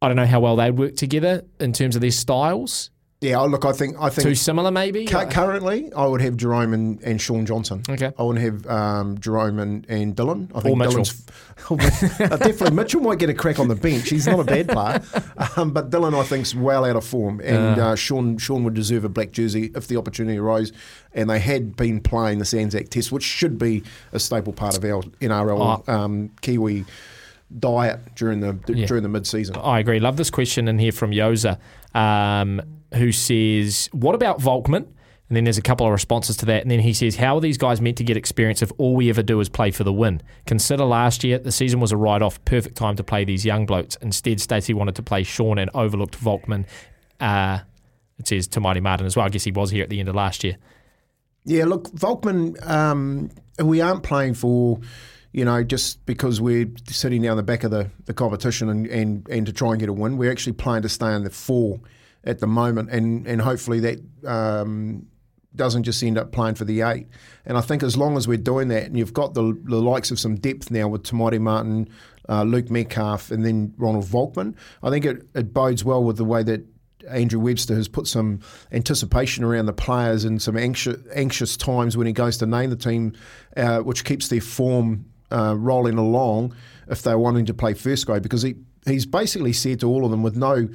I 0.00 0.08
don't 0.08 0.17
know 0.17 0.26
how 0.26 0.40
well 0.40 0.56
they'd 0.56 0.73
work 0.73 0.96
together 0.96 1.44
in 1.61 1.73
terms 1.73 1.94
of 1.94 2.02
their 2.02 2.11
styles. 2.11 2.90
Yeah, 3.22 3.38
oh, 3.40 3.46
look, 3.46 3.64
I 3.64 3.70
think 3.70 3.96
I 4.00 4.10
think 4.10 4.26
Too 4.26 4.34
similar, 4.34 4.72
maybe. 4.72 5.06
Cu- 5.06 5.26
currently, 5.26 5.92
I 5.92 6.06
would 6.06 6.20
have 6.20 6.36
Jahrome 6.36 6.74
and, 6.74 7.00
and 7.02 7.20
Shaun 7.20 7.46
Johnson. 7.46 7.82
Okay. 7.88 8.12
I 8.19 8.22
wouldn't 8.22 8.44
have 8.44 8.66
um, 8.66 9.16
Jahrome 9.19 9.62
and, 9.62 9.86
and 9.88 10.16
Dylan. 10.16 10.50
I 10.52 10.58
Or 10.58 10.62
think 10.62 10.78
Mitchell. 10.78 11.04
Dylan's 11.04 12.20
uh, 12.20 12.36
definitely 12.36 12.74
Mitchell 12.74 13.00
might 13.00 13.20
get 13.20 13.30
a 13.30 13.34
crack 13.34 13.60
on 13.60 13.69
the 13.69 13.76
bench. 13.76 14.08
He's 14.10 14.26
not 14.26 14.40
a 14.40 14.44
bad 14.44 14.69
player, 14.69 15.00
um, 15.56 15.70
but 15.70 15.90
Dylan 15.90 16.19
I 16.19 16.24
think's 16.24 16.52
well 16.52 16.84
out 16.84 16.96
of 16.96 17.04
form, 17.04 17.40
and 17.40 17.78
uh, 17.80 17.94
Shaun 17.94 18.38
Shaun 18.38 18.64
would 18.64 18.74
deserve 18.74 19.04
a 19.04 19.08
black 19.08 19.30
jersey 19.30 19.70
if 19.74 19.86
the 19.86 19.96
opportunity 19.96 20.38
arose. 20.38 20.72
And 21.14 21.30
they 21.30 21.38
had 21.38 21.76
been 21.76 22.00
playing 22.00 22.38
the 22.38 22.44
Sanzac 22.44 22.88
Test, 22.88 23.12
which 23.12 23.22
should 23.22 23.56
be 23.56 23.84
a 24.12 24.19
staple 24.19 24.52
part 24.52 24.76
of 24.76 24.84
our 24.84 25.02
NRL 25.20 25.88
um, 25.88 26.30
Kiwi 26.40 26.84
diet 27.58 28.00
during 28.14 28.40
the 28.40 28.58
Yeah. 28.69 28.87
during 28.87 29.02
the 29.02 29.08
mid 29.08 29.26
season. 29.26 29.56
I 29.62 29.78
agree. 29.78 30.00
Love 30.00 30.16
this 30.16 30.31
question 30.31 30.69
in 30.69 30.78
here 30.78 30.93
from 30.93 31.10
Yoza, 31.12 31.58
um, 31.94 32.60
who 32.94 33.12
says, 33.12 33.88
"What 33.93 34.14
about 34.14 34.40
Volkman?" 34.40 34.87
And 35.28 35.37
then 35.38 35.44
there's 35.44 35.56
a 35.56 35.62
couple 35.62 35.87
of 35.87 35.93
responses 35.93 36.37
to 36.38 36.46
that. 36.46 36.60
And 36.60 36.70
then 36.70 36.81
he 36.81 36.93
says, 36.93 37.16
How 37.16 37.37
are 37.37 37.40
these 37.40 37.56
guys 37.56 37.81
meant 37.81 37.96
to 37.96 38.04
get 38.04 38.19
experience 38.19 38.60
if 38.60 38.70
all 38.76 38.94
we 38.94 39.08
ever 39.08 39.22
do 39.22 39.40
is 39.40 39.49
play 39.49 39.70
for 39.70 39.82
the 39.82 39.93
win? 39.93 40.20
Consider 40.44 40.84
last 40.84 41.25
year, 41.25 41.38
the 41.38 41.50
season 41.52 41.81
was 41.81 41.90
a 41.90 41.96
write 41.96 42.20
off, 42.20 42.44
perfect 42.44 42.76
time 42.76 42.96
to 42.96 43.02
play 43.02 43.25
these 43.25 43.43
young 43.46 43.64
blokes. 43.64 43.96
Instead, 44.02 44.43
Stacey 44.43 44.75
wanted 44.75 44.94
to 44.96 45.02
play 45.02 45.22
Shaun 45.22 45.56
and 45.56 45.70
overlooked 45.72 46.22
Volkman. 46.22 46.66
Uh, 47.19 47.60
it 48.19 48.28
says 48.28 48.46
to 48.48 48.60
Mighty 48.60 48.81
Martin 48.81 49.06
as 49.06 49.16
well. 49.16 49.25
I 49.25 49.31
guess 49.31 49.44
he 49.44 49.52
was 49.52 49.70
here 49.70 49.82
at 49.82 49.88
the 49.88 50.00
end 50.00 50.10
of 50.10 50.14
last 50.14 50.44
year. 50.44 50.58
Yeah, 51.46 51.64
look, 51.64 51.90
Volkman, 51.93 52.62
um, 52.69 53.31
we 53.58 53.81
aren't 53.81 54.02
playing 54.02 54.34
for, 54.34 54.81
you 55.32 55.44
know, 55.44 55.62
just 55.64 56.05
because 56.05 56.40
we're 56.40 56.70
sitting 56.88 57.23
down 57.23 57.37
the 57.37 57.43
back 57.43 57.64
of 57.64 57.70
the, 57.70 57.90
the 58.05 58.14
competition 58.14 58.69
and, 58.69 58.87
and, 58.87 59.29
and 59.29 59.46
to 59.46 59.52
try 59.52 59.70
and 59.70 59.81
get 59.81 59.88
a 59.88 59.93
win. 59.93 60.19
We're 60.19 60.31
actually 60.31 60.52
playing 60.52 60.82
to 60.82 60.88
stay 60.88 61.12
in 61.14 61.25
the 61.25 61.31
four 61.31 61.81
at 62.25 62.38
the 62.38 62.46
moment, 62.46 62.90
and, 62.90 63.26
and 63.26 63.40
hopefully 63.40 63.81
that 63.81 63.99
um, 64.26 65.06
doesn't 65.56 65.84
just 65.84 66.02
end 66.02 66.19
up 66.19 66.32
playing 66.32 66.55
for 66.55 66.64
the 66.64 66.82
eight. 66.82 67.08
And 67.46 67.56
I 67.56 67.62
think 67.62 67.82
as 67.82 67.96
long 67.96 68.17
as 68.17 68.29
we're 68.29 68.37
doing 68.37 68.69
that, 68.69 68.84
and 68.84 68.96
you've 68.96 69.14
got 69.14 69.34
the, 69.34 69.58
the 69.64 69.81
likes 69.81 70.11
of 70.11 70.20
some 70.20 70.37
depth 70.37 70.70
now 70.70 70.88
with 70.88 71.02
Te 71.02 71.17
Maire 71.17 71.40
Martin, 71.40 71.88
uh, 72.29 72.43
Luke 72.43 72.70
Metcalf, 72.70 73.31
and 73.31 73.44
then 73.44 73.75
Ronald 73.79 74.05
Volkman, 74.05 74.55
I 74.82 74.90
think 74.90 75.05
it, 75.05 75.26
it 75.34 75.52
bodes 75.52 75.84
well 75.84 76.05
with 76.05 76.19
the 76.19 76.25
way 76.25 76.43
that 76.43 76.64
Andrew 77.08 77.40
Webster 77.40 77.75
has 77.75 77.88
put 77.88 78.06
some 78.06 78.40
anticipation 78.70 79.43
around 79.44 79.67
the 79.67 79.73
players 79.73 80.25
and 80.25 80.40
some 80.40 80.56
anxious, 80.56 81.00
anxious 81.14 81.56
times 81.56 81.96
when 81.96 82.06
he 82.06 82.12
goes 82.12 82.37
to 82.38 82.46
name 82.46 82.70
the 82.70 82.76
team, 82.76 83.14
uh, 83.56 83.79
which 83.81 84.05
keeps 84.05 84.29
their 84.29 84.40
form 84.40 85.06
uh, 85.32 85.55
rolling 85.56 85.99
along 85.99 86.55
if 86.88 87.02
they're 87.02 87.19
wanting 87.19 87.46
to 87.46 87.55
play 87.55 87.75
first 87.75 88.06
grade. 88.06 88.23
Because 88.23 88.43
he, 88.43 88.56
he's 88.87 89.06
basically 89.06 89.52
said 89.52 89.81
to 89.81 89.88
all 89.88 90.05
of 90.05 90.11
them, 90.11 90.23
with 90.23 90.37
no 90.37 90.69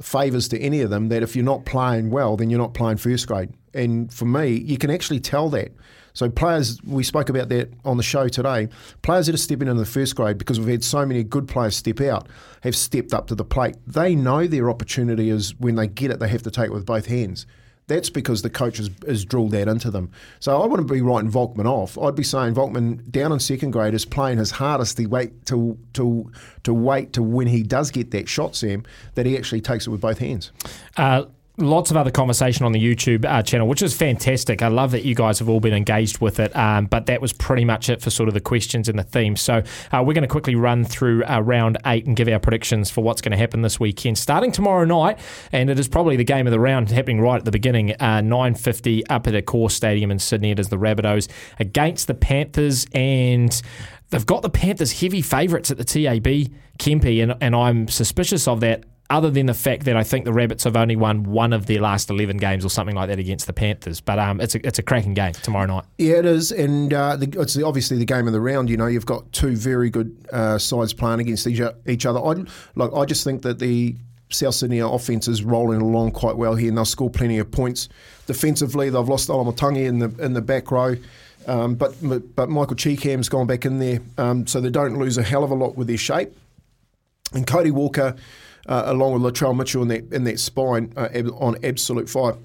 favours 0.00 0.48
to 0.48 0.60
any 0.60 0.80
of 0.80 0.90
them, 0.90 1.08
that 1.08 1.22
if 1.22 1.36
you're 1.36 1.44
not 1.44 1.64
playing 1.64 2.10
well, 2.10 2.36
then 2.36 2.50
you're 2.50 2.58
not 2.58 2.74
playing 2.74 2.96
first 2.96 3.26
grade. 3.26 3.50
And 3.74 4.12
for 4.12 4.24
me, 4.24 4.52
you 4.52 4.78
can 4.78 4.90
actually 4.90 5.20
tell 5.20 5.50
that. 5.50 5.72
So 6.14 6.28
players, 6.28 6.82
we 6.82 7.04
spoke 7.04 7.28
about 7.28 7.48
that 7.50 7.72
on 7.84 7.96
the 7.96 8.02
show 8.02 8.26
today. 8.26 8.68
Players 9.02 9.26
that 9.26 9.36
are 9.36 9.38
stepping 9.38 9.68
into 9.68 9.78
the 9.78 9.86
first 9.86 10.16
grade 10.16 10.36
because 10.36 10.58
we've 10.58 10.68
had 10.68 10.82
so 10.82 11.06
many 11.06 11.22
good 11.22 11.46
players 11.46 11.76
step 11.76 12.00
out 12.00 12.26
have 12.62 12.74
stepped 12.74 13.14
up 13.14 13.28
to 13.28 13.36
the 13.36 13.44
plate. 13.44 13.76
They 13.86 14.16
know 14.16 14.46
their 14.48 14.68
opportunity 14.68 15.30
is 15.30 15.54
when 15.60 15.76
they 15.76 15.86
get 15.86 16.10
it, 16.10 16.18
they 16.18 16.28
have 16.28 16.42
to 16.42 16.50
take 16.50 16.66
it 16.66 16.72
with 16.72 16.84
both 16.84 17.06
hands. 17.06 17.46
That's 17.88 18.10
because 18.10 18.42
the 18.42 18.50
coach 18.50 18.76
has, 18.76 18.90
has 19.06 19.24
drilled 19.24 19.50
that 19.52 19.66
into 19.66 19.90
them. 19.90 20.12
So 20.40 20.62
I 20.62 20.66
wouldn't 20.66 20.90
be 20.90 21.00
writing 21.00 21.30
Volkman 21.30 21.66
off. 21.66 21.98
I'd 21.98 22.14
be 22.14 22.22
saying 22.22 22.54
Volkman 22.54 23.10
down 23.10 23.32
in 23.32 23.40
second 23.40 23.72
grade 23.72 23.94
is 23.94 24.04
playing 24.04 24.38
his 24.38 24.52
hardest 24.52 24.96
to 24.98 25.06
wait 25.06 25.46
to 25.46 25.76
to 25.94 26.30
to 26.62 26.74
wait 26.74 27.14
to 27.14 27.22
when 27.22 27.46
he 27.46 27.62
does 27.62 27.90
get 27.90 28.10
that 28.12 28.28
shot, 28.28 28.54
Sam, 28.54 28.84
that 29.14 29.26
he 29.26 29.36
actually 29.36 29.62
takes 29.62 29.86
it 29.86 29.90
with 29.90 30.00
both 30.00 30.18
hands. 30.18 30.52
Uh, 30.96 31.24
lots 31.58 31.90
of 31.90 31.96
other 31.96 32.10
conversation 32.10 32.64
on 32.64 32.72
the 32.72 32.80
YouTube 32.80 33.24
uh, 33.24 33.42
channel, 33.42 33.68
which 33.68 33.82
is 33.82 33.96
fantastic. 33.96 34.62
I 34.62 34.68
love 34.68 34.92
that 34.92 35.04
you 35.04 35.14
guys 35.14 35.38
have 35.40 35.48
all 35.48 35.60
been 35.60 35.74
engaged 35.74 36.20
with 36.20 36.38
it. 36.40 36.54
Um, 36.56 36.86
but 36.86 37.06
that 37.06 37.20
was 37.20 37.32
pretty 37.32 37.64
much 37.64 37.88
it 37.88 38.00
for 38.00 38.10
sort 38.10 38.28
of 38.28 38.34
the 38.34 38.40
questions 38.40 38.88
and 38.88 38.98
the 38.98 39.02
theme. 39.02 39.36
So 39.36 39.62
uh, 39.92 40.02
we're 40.04 40.14
going 40.14 40.22
to 40.22 40.28
quickly 40.28 40.54
run 40.54 40.84
through 40.84 41.24
uh, 41.24 41.40
round 41.40 41.78
eight 41.86 42.06
and 42.06 42.16
give 42.16 42.28
our 42.28 42.38
predictions 42.38 42.90
for 42.90 43.02
what's 43.02 43.20
going 43.20 43.32
to 43.32 43.38
happen 43.38 43.62
this 43.62 43.78
weekend, 43.78 44.18
starting 44.18 44.52
tomorrow 44.52 44.84
night. 44.84 45.18
And 45.52 45.68
it 45.68 45.78
is 45.78 45.88
probably 45.88 46.16
the 46.16 46.24
game 46.24 46.46
of 46.46 46.52
the 46.52 46.60
round 46.60 46.90
happening 46.90 47.20
right 47.20 47.38
at 47.38 47.44
the 47.44 47.50
beginning. 47.50 48.00
Uh, 48.00 48.20
Nine 48.20 48.54
fifty 48.54 49.06
up 49.08 49.26
at 49.26 49.34
Accor 49.34 49.70
stadium 49.70 50.10
in 50.10 50.18
Sydney. 50.18 50.52
It 50.52 50.58
is 50.58 50.68
the 50.68 50.78
Rabbitohs 50.78 51.28
against 51.58 52.06
the 52.06 52.14
Panthers 52.14 52.86
and. 52.92 53.60
They've 54.10 54.24
got 54.24 54.40
the 54.40 54.48
Panthers 54.48 55.02
heavy 55.02 55.20
favourites 55.20 55.70
at 55.70 55.76
the 55.76 55.84
TAB, 55.84 56.50
Kempy, 56.78 57.22
and, 57.22 57.34
and 57.42 57.54
I'm 57.54 57.88
suspicious 57.88 58.48
of 58.48 58.60
that 58.60 58.84
other 59.10 59.30
than 59.30 59.46
the 59.46 59.54
fact 59.54 59.84
that 59.84 59.96
I 59.96 60.04
think 60.04 60.24
the 60.24 60.32
Rabbits 60.32 60.64
have 60.64 60.76
only 60.76 60.96
won 60.96 61.24
one 61.24 61.52
of 61.52 61.66
their 61.66 61.80
last 61.80 62.10
11 62.10 62.36
games 62.36 62.64
or 62.64 62.68
something 62.68 62.94
like 62.94 63.08
that 63.08 63.18
against 63.18 63.46
the 63.46 63.52
Panthers. 63.52 64.00
But 64.00 64.18
um, 64.18 64.40
it's, 64.40 64.54
a, 64.54 64.66
it's 64.66 64.78
a 64.78 64.82
cracking 64.82 65.14
game 65.14 65.32
tomorrow 65.32 65.66
night. 65.66 65.84
Yeah, 65.96 66.16
it 66.16 66.26
is, 66.26 66.52
and 66.52 66.92
uh, 66.92 67.16
the, 67.16 67.40
it's 67.40 67.54
the, 67.54 67.64
obviously 67.64 67.96
the 67.96 68.04
game 68.04 68.26
of 68.26 68.32
the 68.32 68.40
round. 68.40 68.68
You 68.68 68.76
know, 68.76 68.86
you've 68.86 69.06
got 69.06 69.30
two 69.32 69.56
very 69.56 69.88
good 69.88 70.14
uh, 70.32 70.58
sides 70.58 70.92
playing 70.92 71.20
against 71.20 71.46
each, 71.46 71.60
each 71.86 72.04
other. 72.04 72.20
I 72.20 72.44
like. 72.74 72.92
I 72.92 73.04
just 73.04 73.24
think 73.24 73.42
that 73.42 73.58
the 73.58 73.96
South 74.30 74.54
Sydney 74.54 74.80
offense 74.80 75.26
is 75.26 75.42
rolling 75.42 75.80
along 75.80 76.12
quite 76.12 76.36
well 76.36 76.54
here, 76.54 76.68
and 76.68 76.76
they'll 76.76 76.84
score 76.84 77.10
plenty 77.10 77.38
of 77.38 77.50
points 77.50 77.88
defensively. 78.26 78.90
They've 78.90 79.08
lost 79.08 79.28
Koloamatangi 79.28 79.86
in 79.86 79.98
the 80.00 80.14
in 80.22 80.34
the 80.34 80.42
back 80.42 80.70
row. 80.70 80.96
Um, 81.46 81.76
but 81.76 81.94
but 82.36 82.50
Michael 82.50 82.76
Chee-Kam's 82.76 83.30
gone 83.30 83.46
back 83.46 83.64
in 83.64 83.78
there, 83.78 84.00
um, 84.18 84.46
so 84.46 84.60
they 84.60 84.68
don't 84.68 84.98
lose 84.98 85.16
a 85.16 85.22
hell 85.22 85.44
of 85.44 85.50
a 85.50 85.54
lot 85.54 85.76
with 85.76 85.86
their 85.88 85.96
shape. 85.96 86.30
And 87.32 87.46
Cody 87.46 87.70
Walker, 87.70 88.16
uh, 88.68 88.82
along 88.86 89.20
with 89.20 89.22
Latrell 89.22 89.56
Mitchell 89.56 89.82
in 89.82 89.88
that 89.88 90.12
in 90.12 90.24
that 90.24 90.38
spine 90.38 90.92
uh, 90.96 91.08
on 91.38 91.56
absolute 91.64 92.08
fire. 92.08 92.36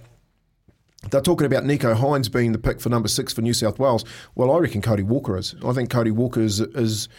They're 1.11 1.21
talking 1.21 1.45
about 1.45 1.63
Nicho 1.63 1.95
Hynes 1.95 2.31
being 2.31 2.53
the 2.53 2.57
pick 2.57 2.79
for 2.79 2.87
number 2.89 3.09
six 3.09 3.33
for 3.33 3.41
New 3.41 3.53
South 3.53 3.77
Wales. 3.77 4.05
Well, 4.35 4.51
I 4.51 4.59
reckon 4.59 4.81
Cody 4.81 5.03
Walker 5.03 5.37
is. 5.37 5.53
I 5.65 5.73
think 5.73 5.89
Cody 5.89 6.11
Walker 6.11 6.39
is, 6.39 6.61
is 6.61 7.09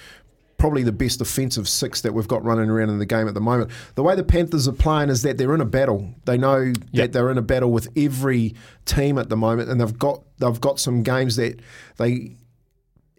probably 0.57 0.83
the 0.83 0.93
best 0.93 1.21
offensive 1.21 1.69
six 1.69 2.01
that 2.01 2.15
we've 2.15 2.27
got 2.27 2.43
running 2.43 2.71
around 2.71 2.89
in 2.89 2.99
the 2.99 3.05
game 3.05 3.29
at 3.29 3.35
the 3.35 3.41
moment. 3.43 3.71
The 3.95 4.03
way 4.03 4.17
the 4.17 4.25
Panthers 4.25 4.67
are 4.67 4.73
playing 4.73 5.11
is 5.11 5.21
that 5.21 5.37
they're 5.37 5.55
in 5.55 5.61
a 5.61 5.67
battle. 5.67 6.15
They 6.25 6.39
know 6.39 6.61
yep. 6.61 6.75
that 6.93 7.13
they're 7.13 7.31
in 7.31 7.37
a 7.37 7.43
battle 7.43 7.71
with 7.71 7.89
every 7.95 8.55
team 8.87 9.19
at 9.19 9.29
the 9.29 9.37
moment, 9.37 9.69
and 9.69 9.79
they've 9.79 9.99
got 9.99 10.23
they've 10.39 10.61
got 10.61 10.81
some 10.81 11.03
games 11.03 11.37
that 11.37 11.61
they 11.99 12.37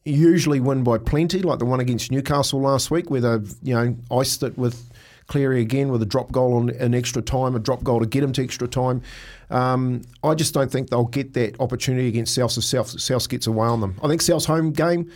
usually 0.03 0.59
win 0.59 0.83
by 0.83 0.97
plenty, 0.97 1.41
like 1.41 1.59
the 1.59 1.65
one 1.65 1.79
against 1.79 2.11
Newcastle 2.11 2.61
last 2.61 2.89
week, 2.89 3.11
where 3.11 3.21
they've 3.21 3.55
you 3.61 3.75
know 3.75 3.95
iced 4.09 4.41
it 4.41 4.57
with 4.57 4.89
Cleary 5.27 5.61
again 5.61 5.89
with 5.89 6.01
a 6.01 6.05
drop 6.05 6.31
goal 6.31 6.53
on 6.53 6.69
an 6.69 6.93
extra 6.93 7.21
time, 7.21 7.55
a 7.55 7.59
drop 7.59 7.83
goal 7.83 7.99
to 7.99 8.05
get 8.05 8.23
him 8.23 8.31
to 8.33 8.43
extra 8.43 8.67
time. 8.67 9.01
Um, 9.49 10.01
I 10.23 10.35
just 10.35 10.53
don't 10.53 10.71
think 10.71 10.89
they'll 10.89 11.05
get 11.05 11.33
that 11.33 11.59
opportunity 11.59 12.07
against 12.07 12.35
South 12.35 12.57
if 12.57 12.63
South, 12.63 12.99
South 12.99 13.27
gets 13.29 13.47
away 13.47 13.67
on 13.67 13.81
them. 13.81 13.99
I 14.03 14.07
think 14.07 14.21
South's 14.21 14.45
home 14.45 14.71
game 14.71 15.11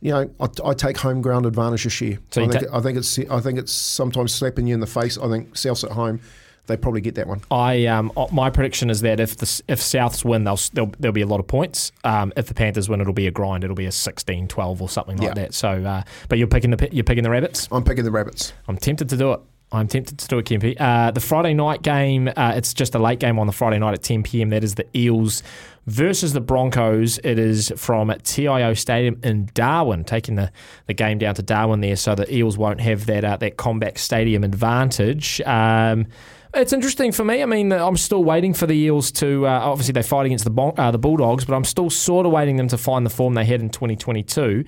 you 0.00 0.12
know, 0.12 0.30
I, 0.40 0.48
I, 0.64 0.74
take 0.74 0.96
home 0.96 1.20
ground 1.20 1.46
advantage 1.46 1.84
this 1.84 2.00
year. 2.00 2.18
So 2.30 2.42
I 2.42 2.48
think, 2.48 2.66
ta- 2.66 2.76
I 2.76 2.80
think 2.80 2.96
it's 2.96 3.18
I 3.18 3.40
think 3.40 3.58
it's 3.58 3.72
sometimes 3.72 4.32
slapping 4.32 4.66
you 4.66 4.74
in 4.74 4.80
the 4.80 4.86
face. 4.86 5.18
I 5.18 5.28
think 5.28 5.52
Souths 5.54 5.84
at 5.84 5.90
home, 5.90 6.20
they 6.66 6.76
probably 6.76 7.00
get 7.00 7.16
that 7.16 7.26
one. 7.26 7.42
I 7.50 7.86
um, 7.86 8.12
my 8.32 8.50
prediction 8.50 8.90
is 8.90 9.00
that 9.00 9.20
if 9.20 9.36
the 9.36 9.62
if 9.68 9.80
Souths 9.80 10.24
win, 10.24 10.44
they'll, 10.44 10.58
there'll, 10.72 10.92
there'll 10.98 11.12
be 11.12 11.22
a 11.22 11.26
lot 11.26 11.40
of 11.40 11.46
points. 11.46 11.92
Um, 12.04 12.32
if 12.36 12.46
the 12.46 12.54
Panthers 12.54 12.88
win, 12.88 13.00
it'll 13.00 13.12
be 13.12 13.26
a 13.26 13.30
grind. 13.30 13.64
It'll 13.64 13.76
be 13.76 13.86
a 13.86 13.90
16-12 13.90 14.80
or 14.80 14.88
something 14.88 15.16
like 15.16 15.28
yeah. 15.28 15.34
that. 15.34 15.54
So, 15.54 15.70
uh, 15.84 16.02
but 16.28 16.38
you're 16.38 16.46
picking 16.46 16.70
the 16.70 16.88
you're 16.92 17.04
picking 17.04 17.24
the 17.24 17.30
rabbits. 17.30 17.68
I'm 17.72 17.84
picking 17.84 18.04
the 18.04 18.10
rabbits. 18.10 18.52
I'm 18.68 18.76
tempted 18.76 19.08
to 19.10 19.16
do 19.16 19.32
it. 19.32 19.40
I'm 19.72 19.86
tempted 19.86 20.18
to 20.18 20.26
do 20.26 20.38
it, 20.38 20.46
Kempy. 20.46 20.80
Uh, 20.80 21.12
the 21.12 21.20
Friday 21.20 21.54
night 21.54 21.82
game, 21.82 22.28
uh, 22.36 22.54
it's 22.56 22.74
just 22.74 22.94
a 22.96 22.98
late 22.98 23.20
game 23.20 23.38
on 23.38 23.46
the 23.46 23.52
Friday 23.52 23.78
night 23.78 23.94
at 23.94 24.02
10 24.02 24.24
p.m. 24.24 24.48
That 24.48 24.64
is 24.64 24.74
the 24.74 24.86
Eels 24.96 25.44
versus 25.86 26.32
the 26.32 26.40
Broncos. 26.40 27.18
It 27.18 27.38
is 27.38 27.72
from 27.76 28.12
TIO 28.24 28.74
Stadium 28.74 29.20
in 29.22 29.48
Darwin, 29.54 30.02
taking 30.02 30.34
the, 30.34 30.50
the 30.86 30.94
game 30.94 31.18
down 31.18 31.36
to 31.36 31.42
Darwin 31.42 31.80
there, 31.80 31.94
so 31.94 32.16
the 32.16 32.32
Eels 32.34 32.58
won't 32.58 32.80
have 32.80 33.06
that 33.06 33.24
uh, 33.24 33.36
that 33.36 33.56
CommBank 33.56 33.96
Stadium 33.96 34.42
advantage. 34.42 35.40
Um, 35.42 36.08
it's 36.54 36.72
interesting 36.72 37.12
for 37.12 37.24
me. 37.24 37.42
I 37.42 37.46
mean, 37.46 37.72
I'm 37.72 37.96
still 37.96 38.24
waiting 38.24 38.54
for 38.54 38.66
the 38.66 38.74
Eels 38.74 39.12
to. 39.12 39.46
Uh, 39.46 39.50
obviously, 39.50 39.92
they 39.92 40.02
fight 40.02 40.26
against 40.26 40.44
the 40.44 40.62
uh, 40.62 40.90
the 40.90 40.98
Bulldogs, 40.98 41.44
but 41.44 41.54
I'm 41.54 41.64
still 41.64 41.90
sort 41.90 42.26
of 42.26 42.32
waiting 42.32 42.56
them 42.56 42.68
to 42.68 42.78
find 42.78 43.04
the 43.04 43.10
form 43.10 43.34
they 43.34 43.44
had 43.44 43.60
in 43.60 43.70
2022. 43.70 44.64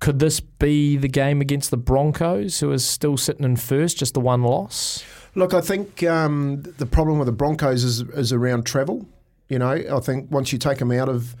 Could 0.00 0.18
this 0.18 0.40
be 0.40 0.96
the 0.96 1.08
game 1.08 1.40
against 1.40 1.70
the 1.70 1.76
Broncos, 1.76 2.58
who 2.58 2.72
is 2.72 2.84
still 2.84 3.16
sitting 3.16 3.44
in 3.44 3.54
first, 3.54 3.98
just 3.98 4.14
the 4.14 4.20
one 4.20 4.42
loss? 4.42 5.04
Look, 5.36 5.54
I 5.54 5.60
think 5.60 6.02
um, 6.02 6.62
the 6.62 6.86
problem 6.86 7.18
with 7.18 7.26
the 7.26 7.32
Broncos 7.32 7.84
is, 7.84 8.00
is 8.00 8.32
around 8.32 8.66
travel. 8.66 9.06
You 9.48 9.60
know, 9.60 9.70
I 9.70 10.00
think 10.00 10.28
once 10.30 10.52
you 10.52 10.58
take 10.58 10.78
them 10.78 10.90
out 10.90 11.08
of 11.08 11.36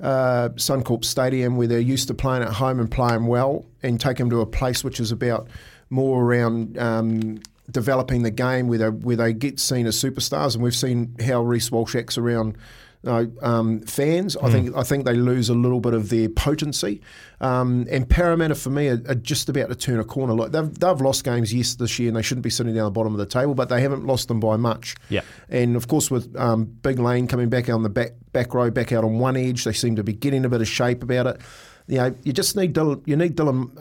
uh, 0.00 0.50
Suncorp 0.54 1.04
Stadium, 1.04 1.56
where 1.56 1.66
they're 1.66 1.80
used 1.80 2.06
to 2.06 2.14
playing 2.14 2.44
at 2.44 2.52
home 2.52 2.78
and 2.78 2.88
playing 2.88 3.26
well, 3.26 3.66
and 3.82 4.00
take 4.00 4.18
them 4.18 4.30
to 4.30 4.40
a 4.40 4.46
place 4.46 4.84
which 4.84 5.00
is 5.00 5.10
about 5.10 5.48
more 5.90 6.22
around 6.22 6.78
um, 6.78 7.40
developing 7.70 8.22
the 8.22 8.30
game, 8.30 8.68
where 8.68 8.78
they, 8.78 8.88
where 8.88 9.16
they 9.16 9.32
get 9.32 9.58
seen 9.60 9.86
as 9.86 9.96
superstars, 9.96 10.54
and 10.54 10.62
we've 10.62 10.76
seen 10.76 11.16
how 11.24 11.42
Reece 11.42 11.70
Walsh 11.70 11.94
acts 11.94 12.18
around 12.18 12.56
know, 13.04 13.30
um, 13.42 13.80
fans. 13.80 14.36
Mm. 14.36 14.44
I 14.44 14.50
think 14.50 14.76
I 14.76 14.82
think 14.82 15.04
they 15.04 15.14
lose 15.14 15.48
a 15.48 15.54
little 15.54 15.80
bit 15.80 15.94
of 15.94 16.08
their 16.08 16.28
potency. 16.28 17.00
Um, 17.40 17.86
and 17.90 18.08
Parramatta 18.08 18.54
for 18.54 18.70
me 18.70 18.88
are, 18.88 19.02
are, 19.08 19.14
just 19.14 19.48
about 19.48 19.68
to 19.68 19.74
turn 19.74 20.00
a 20.00 20.04
corner. 20.04 20.34
Like 20.34 20.52
they've 20.52 20.72
they've 20.78 21.00
lost 21.00 21.24
games 21.24 21.52
yes 21.52 21.74
this 21.74 21.98
year, 21.98 22.08
and 22.08 22.16
they 22.16 22.22
shouldn't 22.22 22.44
be 22.44 22.50
sitting 22.50 22.74
down 22.74 22.84
the 22.84 22.90
bottom 22.90 23.12
of 23.12 23.18
the 23.18 23.26
table, 23.26 23.54
but 23.54 23.68
they 23.68 23.80
haven't 23.80 24.06
lost 24.06 24.28
them 24.28 24.40
by 24.40 24.56
much. 24.56 24.96
Yeah. 25.08 25.22
And 25.48 25.76
of 25.76 25.88
course 25.88 26.10
with 26.10 26.34
um, 26.36 26.64
Big 26.64 26.98
Lane 26.98 27.26
coming 27.26 27.48
back 27.48 27.68
on 27.68 27.82
the 27.82 27.90
back 27.90 28.12
back 28.32 28.54
row, 28.54 28.70
back 28.70 28.92
out 28.92 29.04
on 29.04 29.18
one 29.18 29.36
edge, 29.36 29.64
they 29.64 29.72
seem 29.72 29.96
to 29.96 30.04
be 30.04 30.12
getting 30.12 30.44
a 30.44 30.48
bit 30.48 30.60
of 30.60 30.68
shape 30.68 31.02
about 31.02 31.26
it. 31.26 31.40
You 31.86 31.98
know, 31.98 32.14
you 32.22 32.32
just 32.32 32.56
need 32.56 32.74
Dylan, 32.74 33.06
you 33.06 33.16
need 33.16 33.36
Dylan. 33.36 33.78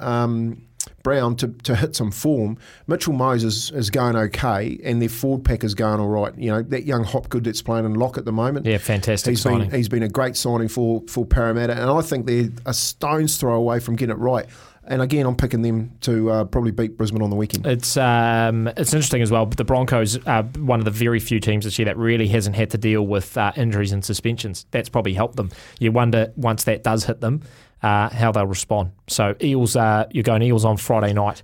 Brown 1.03 1.35
to, 1.35 1.49
to 1.49 1.75
hit 1.75 1.95
some 1.95 2.11
form. 2.11 2.57
Mitchell 2.87 3.13
Moses 3.13 3.71
is 3.71 3.89
going 3.89 4.15
okay, 4.15 4.79
and 4.83 5.01
their 5.01 5.09
forward 5.09 5.43
pack 5.43 5.63
is 5.63 5.75
going 5.75 5.99
all 5.99 6.07
right. 6.07 6.33
You 6.37 6.51
know 6.51 6.61
that 6.63 6.85
young 6.85 7.03
Hopgood 7.03 7.43
that's 7.43 7.61
playing 7.61 7.85
in 7.85 7.93
lock 7.95 8.17
at 8.17 8.25
the 8.25 8.31
moment. 8.31 8.65
Yeah, 8.65 8.77
fantastic 8.77 9.31
he's 9.31 9.41
signing. 9.41 9.69
Been, 9.69 9.77
he's 9.77 9.89
been 9.89 10.03
a 10.03 10.09
great 10.09 10.37
signing 10.37 10.69
for 10.69 11.03
for 11.07 11.25
Parramatta, 11.25 11.73
and 11.73 11.91
I 11.91 12.01
think 12.01 12.25
they're 12.25 12.49
a 12.65 12.73
stone's 12.73 13.37
throw 13.37 13.53
away 13.53 13.79
from 13.79 13.95
getting 13.95 14.15
it 14.15 14.19
right. 14.19 14.45
And 14.85 15.01
again, 15.01 15.25
I'm 15.25 15.35
picking 15.37 15.61
them 15.61 15.91
to 16.01 16.29
uh, 16.29 16.43
probably 16.45 16.71
beat 16.71 16.97
Brisbane 16.97 17.21
on 17.21 17.29
the 17.29 17.37
weekend. 17.37 17.65
It's 17.65 17.95
um, 17.95 18.67
it's 18.75 18.93
interesting 18.93 19.21
as 19.21 19.31
well. 19.31 19.45
But 19.45 19.57
the 19.57 19.63
Broncos 19.63 20.17
are 20.25 20.43
one 20.43 20.79
of 20.79 20.85
the 20.85 20.91
very 20.91 21.21
few 21.21 21.39
teams 21.39 21.63
this 21.63 21.79
year 21.79 21.85
that 21.85 21.97
really 21.97 22.27
hasn't 22.27 22.55
had 22.55 22.69
to 22.71 22.77
deal 22.77 23.07
with 23.07 23.37
uh, 23.37 23.53
injuries 23.55 23.93
and 23.93 24.03
suspensions. 24.03 24.65
That's 24.71 24.89
probably 24.89 25.13
helped 25.13 25.37
them. 25.37 25.51
You 25.79 25.93
wonder 25.93 26.33
once 26.35 26.65
that 26.65 26.83
does 26.83 27.05
hit 27.05 27.21
them, 27.21 27.43
uh, 27.83 28.09
how 28.09 28.31
they'll 28.31 28.47
respond. 28.47 28.91
So 29.07 29.35
Eels, 29.41 29.75
uh, 29.75 30.05
you're 30.11 30.23
going 30.23 30.41
Eels 30.41 30.65
on 30.65 30.77
Friday 30.77 31.13
night. 31.13 31.43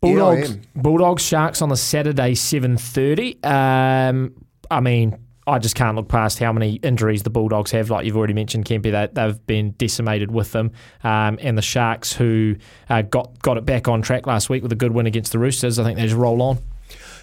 Bulldogs, 0.00 0.50
yeah, 0.50 0.62
Bulldogs, 0.76 1.22
Sharks 1.22 1.62
on 1.62 1.70
the 1.70 1.76
Saturday, 1.76 2.34
seven 2.34 2.76
thirty. 2.76 3.42
Um, 3.42 4.34
I 4.70 4.80
mean, 4.80 5.18
I 5.46 5.58
just 5.58 5.74
can't 5.74 5.96
look 5.96 6.08
past 6.08 6.38
how 6.38 6.52
many 6.52 6.74
injuries 6.74 7.22
the 7.22 7.30
Bulldogs 7.30 7.70
have. 7.70 7.90
Like 7.90 8.04
you've 8.04 8.16
already 8.16 8.34
mentioned, 8.34 8.64
Kempy, 8.64 8.92
they, 8.92 9.08
they've 9.12 9.46
been 9.46 9.72
decimated 9.72 10.30
with 10.30 10.52
them. 10.52 10.72
Um, 11.02 11.38
and 11.40 11.56
the 11.56 11.62
Sharks, 11.62 12.12
who 12.12 12.56
uh, 12.90 13.02
got 13.02 13.40
got 13.42 13.56
it 13.56 13.64
back 13.64 13.88
on 13.88 14.02
track 14.02 14.26
last 14.26 14.50
week 14.50 14.62
with 14.62 14.72
a 14.72 14.76
good 14.76 14.92
win 14.92 15.06
against 15.06 15.32
the 15.32 15.38
Roosters, 15.38 15.78
I 15.78 15.84
think 15.84 15.96
they 15.96 16.04
just 16.04 16.16
roll 16.16 16.42
on. 16.42 16.58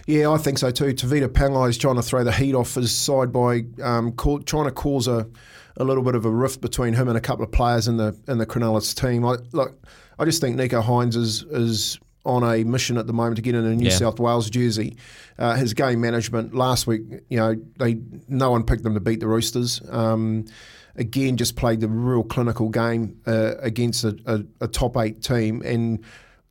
Yeah, 0.08 0.32
I 0.32 0.38
think 0.38 0.58
so 0.58 0.70
too. 0.70 0.94
Tevita 0.94 1.28
Pangai 1.28 1.70
is 1.70 1.78
trying 1.78 1.96
to 1.96 2.02
throw 2.02 2.24
the 2.24 2.32
heat 2.32 2.56
off 2.56 2.76
his 2.76 2.94
side 2.94 3.32
by 3.32 3.64
um, 3.82 4.12
call, 4.12 4.40
trying 4.40 4.66
to 4.66 4.72
cause 4.72 5.08
a 5.08 5.28
a 5.78 5.84
little 5.84 6.04
bit 6.04 6.16
of 6.16 6.26
a 6.26 6.30
rift 6.30 6.62
between 6.62 6.94
him 6.94 7.08
and 7.08 7.18
a 7.18 7.22
couple 7.22 7.44
of 7.44 7.52
players 7.52 7.88
in 7.88 7.98
the 7.98 8.18
in 8.28 8.38
the 8.38 8.46
Cronulla 8.46 8.96
team. 8.96 9.26
I, 9.26 9.38
look, 9.52 9.82
I 10.18 10.26
just 10.26 10.42
think 10.42 10.58
Nicho 10.58 10.84
Hynes 10.84 11.16
is 11.16 11.44
is 11.44 12.00
on 12.26 12.44
a 12.44 12.64
mission 12.64 12.98
at 12.98 13.08
the 13.08 13.14
moment 13.14 13.36
to 13.36 13.42
get 13.42 13.56
in 13.56 13.66
a 13.66 13.76
New 13.76 13.90
yeah. 13.90 13.96
South 13.96 14.20
Wales 14.20 14.50
jersey. 14.50 14.98
Uh, 15.38 15.56
his 15.56 15.74
game 15.74 16.02
management 16.02 16.56
last 16.56 16.88
week, 16.88 17.04
you 17.30 17.38
know, 17.38 17.56
they 17.78 17.98
no 18.28 18.52
one 18.52 18.64
picked 18.64 18.84
them 18.84 18.96
to 18.96 19.00
beat 19.00 19.20
the 19.20 19.28
Roosters. 19.28 19.82
Um, 19.90 20.46
again, 20.96 21.38
just 21.38 21.56
played 21.56 21.82
the 21.82 21.88
real 21.88 22.24
clinical 22.24 22.70
game 22.70 23.20
uh, 23.28 23.56
against 23.60 24.04
a, 24.04 24.18
a, 24.26 24.66
a, 24.66 24.68
top 24.68 24.98
eight 24.98 25.22
team 25.22 25.62
and 25.64 26.04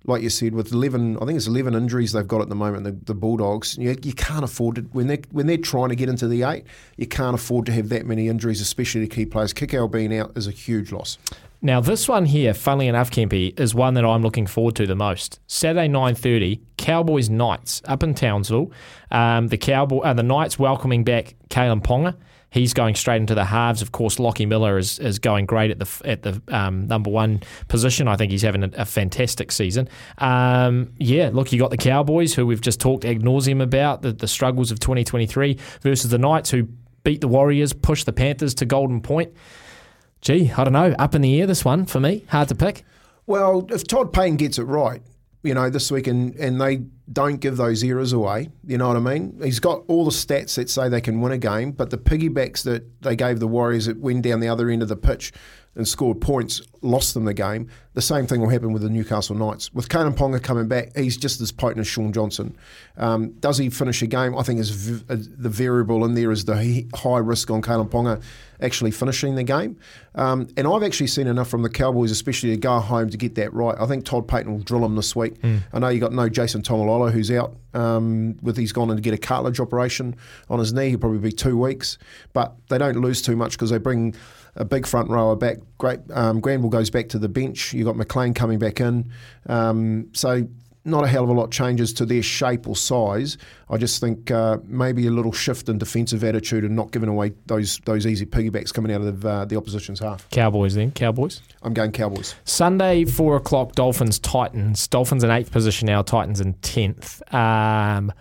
like 0.06 0.22
you 0.22 0.30
said, 0.30 0.54
with 0.54 0.72
eleven, 0.72 1.16
I 1.16 1.24
think 1.24 1.36
it's 1.36 1.46
eleven 1.46 1.74
injuries 1.74 2.12
they've 2.12 2.26
got 2.26 2.42
at 2.42 2.48
the 2.48 2.54
moment. 2.54 2.84
The, 2.84 2.92
the 2.92 3.14
Bulldogs, 3.14 3.78
you, 3.78 3.96
you 4.02 4.12
can't 4.12 4.44
afford 4.44 4.78
it 4.78 4.86
when 4.92 5.06
they 5.06 5.22
when 5.30 5.46
they're 5.46 5.56
trying 5.56 5.88
to 5.88 5.96
get 5.96 6.08
into 6.08 6.28
the 6.28 6.42
eight. 6.42 6.64
You 6.96 7.06
can't 7.06 7.34
afford 7.34 7.66
to 7.66 7.72
have 7.72 7.88
that 7.88 8.06
many 8.06 8.28
injuries, 8.28 8.60
especially 8.60 9.06
to 9.06 9.14
key 9.14 9.26
players. 9.26 9.52
Kikau 9.54 9.90
being 9.90 10.16
out 10.16 10.32
is 10.36 10.46
a 10.46 10.50
huge 10.50 10.92
loss. 10.92 11.18
Now, 11.62 11.80
this 11.80 12.06
one 12.06 12.26
here, 12.26 12.52
funnily 12.52 12.88
enough, 12.88 13.10
Kempy, 13.10 13.58
is 13.58 13.74
one 13.74 13.94
that 13.94 14.04
I'm 14.04 14.20
looking 14.20 14.46
forward 14.46 14.76
to 14.76 14.86
the 14.86 14.94
most. 14.94 15.40
Saturday, 15.46 15.88
9.30, 15.88 16.60
Cowboys 16.76 17.30
Knights 17.30 17.80
up 17.86 18.02
in 18.02 18.14
Townsville. 18.14 18.70
Um, 19.10 19.48
the 19.48 19.56
Cowboy, 19.56 20.00
uh, 20.00 20.12
the 20.12 20.22
Knights 20.22 20.58
welcoming 20.58 21.04
back 21.04 21.36
Kalyn 21.48 21.80
Ponga 21.82 22.16
he's 22.54 22.72
going 22.72 22.94
straight 22.94 23.16
into 23.16 23.34
the 23.34 23.44
halves. 23.44 23.82
Of 23.82 23.90
course, 23.90 24.20
Lockie 24.20 24.46
Miller 24.46 24.78
is, 24.78 25.00
is 25.00 25.18
going 25.18 25.44
great 25.44 25.72
at 25.72 25.80
the 25.80 26.02
at 26.04 26.22
the 26.22 26.40
um, 26.48 26.86
number 26.86 27.10
one 27.10 27.42
position. 27.68 28.06
I 28.06 28.16
think 28.16 28.30
he's 28.30 28.42
having 28.42 28.62
a, 28.62 28.70
a 28.74 28.84
fantastic 28.84 29.50
season. 29.52 29.88
Um, 30.18 30.92
yeah, 30.98 31.30
look, 31.32 31.52
you 31.52 31.58
got 31.58 31.70
the 31.70 31.76
Cowboys, 31.76 32.32
who 32.32 32.46
we've 32.46 32.60
just 32.60 32.80
talked 32.80 33.04
ad 33.04 33.20
nauseum 33.20 33.60
about, 33.60 34.02
the, 34.02 34.12
the 34.12 34.28
struggles 34.28 34.70
of 34.70 34.78
2023, 34.78 35.58
versus 35.82 36.10
the 36.10 36.18
Knights, 36.18 36.50
who 36.50 36.68
beat 37.02 37.20
the 37.20 37.28
Warriors, 37.28 37.72
pushed 37.72 38.06
the 38.06 38.12
Panthers 38.12 38.54
to 38.54 38.64
Golden 38.64 39.00
Point. 39.00 39.34
Gee, 40.20 40.50
I 40.56 40.64
don't 40.64 40.72
know. 40.72 40.94
Up 40.98 41.14
in 41.14 41.20
the 41.20 41.40
air, 41.40 41.46
this 41.46 41.64
one 41.64 41.84
for 41.84 42.00
me. 42.00 42.24
Hard 42.28 42.48
to 42.48 42.54
pick. 42.54 42.84
Well, 43.26 43.66
if 43.70 43.86
Todd 43.86 44.12
Payten 44.12 44.38
gets 44.38 44.58
it 44.58 44.64
right, 44.64 45.02
you 45.42 45.54
know, 45.54 45.68
this 45.68 45.90
week 45.90 46.06
and, 46.06 46.34
and 46.36 46.60
they 46.60 46.84
don't 47.12 47.36
give 47.36 47.56
those 47.56 47.84
errors 47.84 48.12
away. 48.12 48.50
You 48.66 48.78
know 48.78 48.88
what 48.88 48.96
I 48.96 49.00
mean? 49.00 49.38
He's 49.42 49.60
got 49.60 49.84
all 49.88 50.04
the 50.04 50.10
stats 50.10 50.54
that 50.56 50.70
say 50.70 50.88
they 50.88 51.00
can 51.00 51.20
win 51.20 51.32
a 51.32 51.38
game, 51.38 51.72
but 51.72 51.90
the 51.90 51.98
piggybacks 51.98 52.62
that 52.64 53.02
they 53.02 53.14
gave 53.14 53.40
the 53.40 53.48
Warriors 53.48 53.86
that 53.86 53.98
went 53.98 54.22
down 54.22 54.40
the 54.40 54.48
other 54.48 54.70
end 54.70 54.82
of 54.82 54.88
the 54.88 54.96
pitch 54.96 55.32
and 55.76 55.86
scored 55.86 56.20
points, 56.20 56.62
lost 56.82 57.14
them 57.14 57.24
the 57.24 57.34
game. 57.34 57.68
The 57.94 58.02
same 58.02 58.26
thing 58.26 58.40
will 58.40 58.48
happen 58.48 58.72
with 58.72 58.82
the 58.82 58.90
Newcastle 58.90 59.36
Knights. 59.36 59.72
With 59.72 59.88
Kalyn 59.88 60.14
Ponga 60.14 60.42
coming 60.42 60.68
back, 60.68 60.96
he's 60.96 61.16
just 61.16 61.40
as 61.40 61.52
potent 61.52 61.80
as 61.80 61.86
Shaun 61.86 62.12
Johnson. 62.12 62.56
Um, 62.96 63.30
does 63.40 63.58
he 63.58 63.70
finish 63.70 64.02
a 64.02 64.06
game? 64.06 64.36
I 64.36 64.42
think 64.42 64.60
is 64.60 64.70
v- 64.70 65.04
uh, 65.08 65.16
the 65.18 65.48
variable 65.48 66.04
in 66.04 66.14
there 66.14 66.30
is 66.30 66.44
the 66.44 66.86
high 66.94 67.18
risk 67.18 67.50
on 67.50 67.62
Kalyn 67.62 67.88
Ponga 67.88 68.22
actually 68.60 68.90
finishing 68.90 69.34
the 69.34 69.42
game. 69.42 69.76
Um, 70.14 70.48
and 70.56 70.66
I've 70.66 70.82
actually 70.82 71.08
seen 71.08 71.26
enough 71.26 71.48
from 71.48 71.62
the 71.62 71.68
Cowboys, 71.68 72.10
especially 72.10 72.50
to 72.50 72.56
go 72.56 72.78
home 72.80 73.10
to 73.10 73.16
get 73.16 73.34
that 73.36 73.52
right. 73.52 73.76
I 73.78 73.86
think 73.86 74.04
Todd 74.04 74.26
Payten 74.26 74.46
will 74.46 74.58
drill 74.58 74.84
him 74.84 74.96
this 74.96 75.14
week. 75.14 75.40
Mm. 75.42 75.60
I 75.72 75.78
know 75.80 75.88
you 75.88 76.00
got 76.00 76.12
no 76.12 76.28
Jason 76.28 76.62
Taumalolo 76.62 77.10
who's 77.10 77.30
out 77.30 77.56
um, 77.74 78.36
with 78.42 78.56
he's 78.56 78.72
gone 78.72 78.88
to 78.88 79.00
get 79.00 79.14
a 79.14 79.18
cartilage 79.18 79.60
operation 79.60 80.16
on 80.48 80.58
his 80.58 80.72
knee. 80.72 80.90
He'll 80.90 80.98
probably 80.98 81.18
be 81.18 81.32
two 81.32 81.58
weeks, 81.58 81.98
but 82.32 82.54
they 82.68 82.78
don't 82.78 83.00
lose 83.00 83.22
too 83.22 83.36
much 83.36 83.52
because 83.52 83.70
they 83.70 83.78
bring 83.78 84.14
a 84.56 84.64
big 84.64 84.86
front 84.86 85.10
rower 85.10 85.36
back. 85.36 85.58
Great. 85.78 86.00
Um, 86.12 86.40
Granville 86.40 86.70
goes 86.70 86.90
back 86.90 87.08
to 87.10 87.18
the 87.18 87.28
bench. 87.28 87.72
You 87.72 87.80
have 87.80 87.94
got 87.94 87.96
McLean 87.96 88.34
coming 88.34 88.58
back 88.58 88.80
in. 88.80 89.10
Um, 89.46 90.08
so 90.12 90.46
not 90.84 91.04
a 91.04 91.08
hell 91.08 91.24
of 91.24 91.30
a 91.30 91.32
lot 91.32 91.50
changes 91.50 91.92
to 91.94 92.06
their 92.06 92.22
shape 92.22 92.68
or 92.68 92.76
size. 92.76 93.38
I 93.70 93.78
just 93.78 94.00
think 94.00 94.30
uh, 94.30 94.58
maybe 94.64 95.06
a 95.06 95.10
little 95.10 95.32
shift 95.32 95.68
in 95.68 95.78
defensive 95.78 96.22
attitude 96.22 96.64
and 96.64 96.76
not 96.76 96.92
giving 96.92 97.08
away 97.08 97.32
those 97.46 97.78
those 97.86 98.06
easy 98.06 98.26
piggybacks 98.26 98.72
coming 98.72 98.92
out 98.92 99.00
of 99.00 99.24
uh, 99.24 99.44
the 99.46 99.56
opposition's 99.56 100.00
half. 100.00 100.28
Cowboys 100.30 100.74
then, 100.74 100.92
Cowboys. 100.92 101.40
I'm 101.62 101.74
going 101.74 101.92
Cowboys. 101.92 102.34
Sunday, 102.44 103.04
four 103.04 103.36
o'clock, 103.36 103.72
Dolphins, 103.72 104.18
Titans. 104.18 104.86
Dolphins 104.86 105.24
in 105.24 105.30
eighth 105.30 105.50
position 105.50 105.86
now, 105.86 106.02
Titans 106.02 106.40
in 106.40 106.54
tenth. 106.54 107.22
Um, 107.32 108.12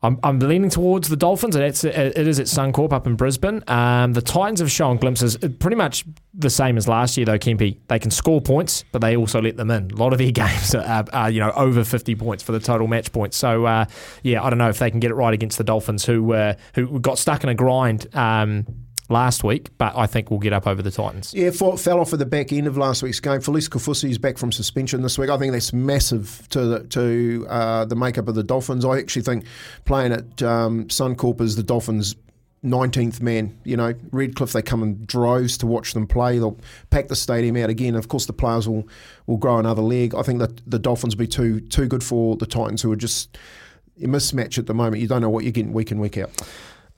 I'm, 0.00 0.20
I'm 0.22 0.38
leaning 0.38 0.70
towards 0.70 1.08
the 1.08 1.16
Dolphins, 1.16 1.56
and 1.56 1.64
it's, 1.64 1.82
it 1.82 2.16
is 2.16 2.38
at 2.38 2.46
Suncorp 2.46 2.92
up 2.92 3.08
in 3.08 3.16
Brisbane. 3.16 3.64
Um, 3.66 4.12
the 4.12 4.22
Titans 4.22 4.60
have 4.60 4.70
shown 4.70 4.96
glimpses, 4.96 5.36
uh, 5.42 5.48
pretty 5.58 5.76
much 5.76 6.04
the 6.34 6.50
same 6.50 6.76
as 6.76 6.86
last 6.86 7.16
year, 7.16 7.26
though. 7.26 7.38
Kempy, 7.38 7.78
they 7.88 7.98
can 7.98 8.12
score 8.12 8.40
points, 8.40 8.84
but 8.92 9.00
they 9.00 9.16
also 9.16 9.42
let 9.42 9.56
them 9.56 9.72
in. 9.72 9.90
A 9.90 9.96
lot 9.96 10.12
of 10.12 10.20
their 10.20 10.30
games 10.32 10.72
are, 10.72 11.04
are 11.12 11.30
you 11.30 11.40
know 11.40 11.50
over 11.50 11.82
50 11.82 12.14
points 12.14 12.44
for 12.44 12.52
the 12.52 12.60
total 12.60 12.86
match 12.86 13.10
points. 13.10 13.36
So 13.36 13.64
uh, 13.64 13.86
yeah, 14.22 14.42
I 14.42 14.50
don't 14.50 14.58
know 14.58 14.68
if 14.68 14.78
they 14.78 14.90
can 14.90 15.00
get 15.00 15.10
it 15.10 15.14
right 15.14 15.34
against 15.34 15.58
the 15.58 15.64
Dolphins, 15.64 16.04
who 16.04 16.32
uh, 16.32 16.54
who 16.74 17.00
got 17.00 17.18
stuck 17.18 17.42
in 17.42 17.50
a 17.50 17.54
grind. 17.54 18.06
Um, 18.14 18.66
last 19.08 19.42
week, 19.42 19.70
but 19.78 19.96
I 19.96 20.06
think 20.06 20.30
we'll 20.30 20.40
get 20.40 20.52
up 20.52 20.66
over 20.66 20.82
the 20.82 20.90
Titans. 20.90 21.32
Yeah, 21.34 21.50
fell 21.50 22.00
off 22.00 22.12
at 22.12 22.18
the 22.18 22.26
back 22.26 22.52
end 22.52 22.66
of 22.66 22.76
last 22.76 23.02
week's 23.02 23.20
game. 23.20 23.40
Felise 23.40 23.68
Kaufusi 23.68 24.10
is 24.10 24.18
back 24.18 24.38
from 24.38 24.52
suspension 24.52 25.02
this 25.02 25.18
week. 25.18 25.30
I 25.30 25.38
think 25.38 25.52
that's 25.52 25.72
massive 25.72 26.46
to 26.50 26.64
the, 26.64 26.84
to 26.84 27.46
uh, 27.48 27.84
the 27.86 27.96
makeup 27.96 28.28
of 28.28 28.34
the 28.34 28.44
Dolphins. 28.44 28.84
I 28.84 28.98
actually 28.98 29.22
think 29.22 29.44
playing 29.84 30.12
at 30.12 30.42
um, 30.42 30.86
Suncorp 30.86 31.40
is 31.40 31.56
the 31.56 31.62
Dolphins' 31.62 32.16
19th 32.64 33.20
man. 33.20 33.58
You 33.64 33.76
know, 33.76 33.94
Redcliffe, 34.10 34.52
they 34.52 34.62
come 34.62 34.82
in 34.82 35.04
droves 35.06 35.56
to 35.58 35.66
watch 35.66 35.94
them 35.94 36.06
play. 36.06 36.38
They'll 36.38 36.58
pack 36.90 37.08
the 37.08 37.16
stadium 37.16 37.56
out 37.56 37.70
again. 37.70 37.94
Of 37.94 38.08
course, 38.08 38.26
the 38.26 38.32
players 38.32 38.68
will, 38.68 38.86
will 39.26 39.38
grow 39.38 39.58
another 39.58 39.82
leg. 39.82 40.14
I 40.14 40.22
think 40.22 40.40
that 40.40 40.60
the 40.70 40.78
Dolphins 40.78 41.16
will 41.16 41.20
be 41.20 41.28
too 41.28 41.60
too 41.60 41.86
good 41.86 42.04
for 42.04 42.36
the 42.36 42.46
Titans, 42.46 42.82
who 42.82 42.92
are 42.92 42.96
just 42.96 43.38
a 44.02 44.06
mismatch 44.06 44.58
at 44.58 44.66
the 44.66 44.74
moment. 44.74 45.00
You 45.00 45.08
don't 45.08 45.22
know 45.22 45.30
what 45.30 45.44
you're 45.44 45.52
getting 45.52 45.72
week 45.72 45.90
in, 45.90 45.98
week 45.98 46.18
out. 46.18 46.30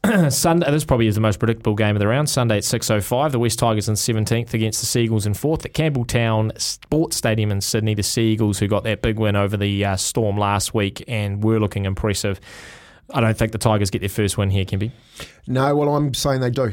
Sunday, 0.30 0.70
this 0.70 0.84
probably 0.84 1.06
is 1.06 1.14
the 1.14 1.20
most 1.20 1.38
predictable 1.38 1.74
game 1.74 1.94
of 1.94 2.00
the 2.00 2.06
round. 2.06 2.28
Sunday 2.28 2.56
at 2.56 2.62
6.05, 2.62 3.32
the 3.32 3.38
West 3.38 3.58
Tigers 3.58 3.88
in 3.88 3.94
17th 3.96 4.54
against 4.54 4.80
the 4.80 4.86
Seagulls 4.86 5.26
in 5.26 5.34
4th 5.34 5.66
at 5.66 5.74
Campbelltown 5.74 6.58
Sports 6.58 7.16
Stadium 7.16 7.50
in 7.50 7.60
Sydney. 7.60 7.94
The 7.94 8.02
Seagulls, 8.02 8.58
who 8.58 8.66
got 8.66 8.84
that 8.84 9.02
big 9.02 9.18
win 9.18 9.36
over 9.36 9.58
the 9.58 9.84
uh, 9.84 9.96
Storm 9.96 10.38
last 10.38 10.72
week 10.72 11.04
and 11.06 11.44
were 11.44 11.60
looking 11.60 11.84
impressive. 11.84 12.40
I 13.12 13.20
don't 13.20 13.36
think 13.36 13.52
the 13.52 13.58
Tigers 13.58 13.90
get 13.90 14.00
their 14.00 14.08
first 14.08 14.38
win 14.38 14.50
here, 14.50 14.64
Kempy. 14.64 14.90
No, 15.46 15.76
well, 15.76 15.94
I'm 15.94 16.14
saying 16.14 16.40
they 16.40 16.50
do. 16.50 16.72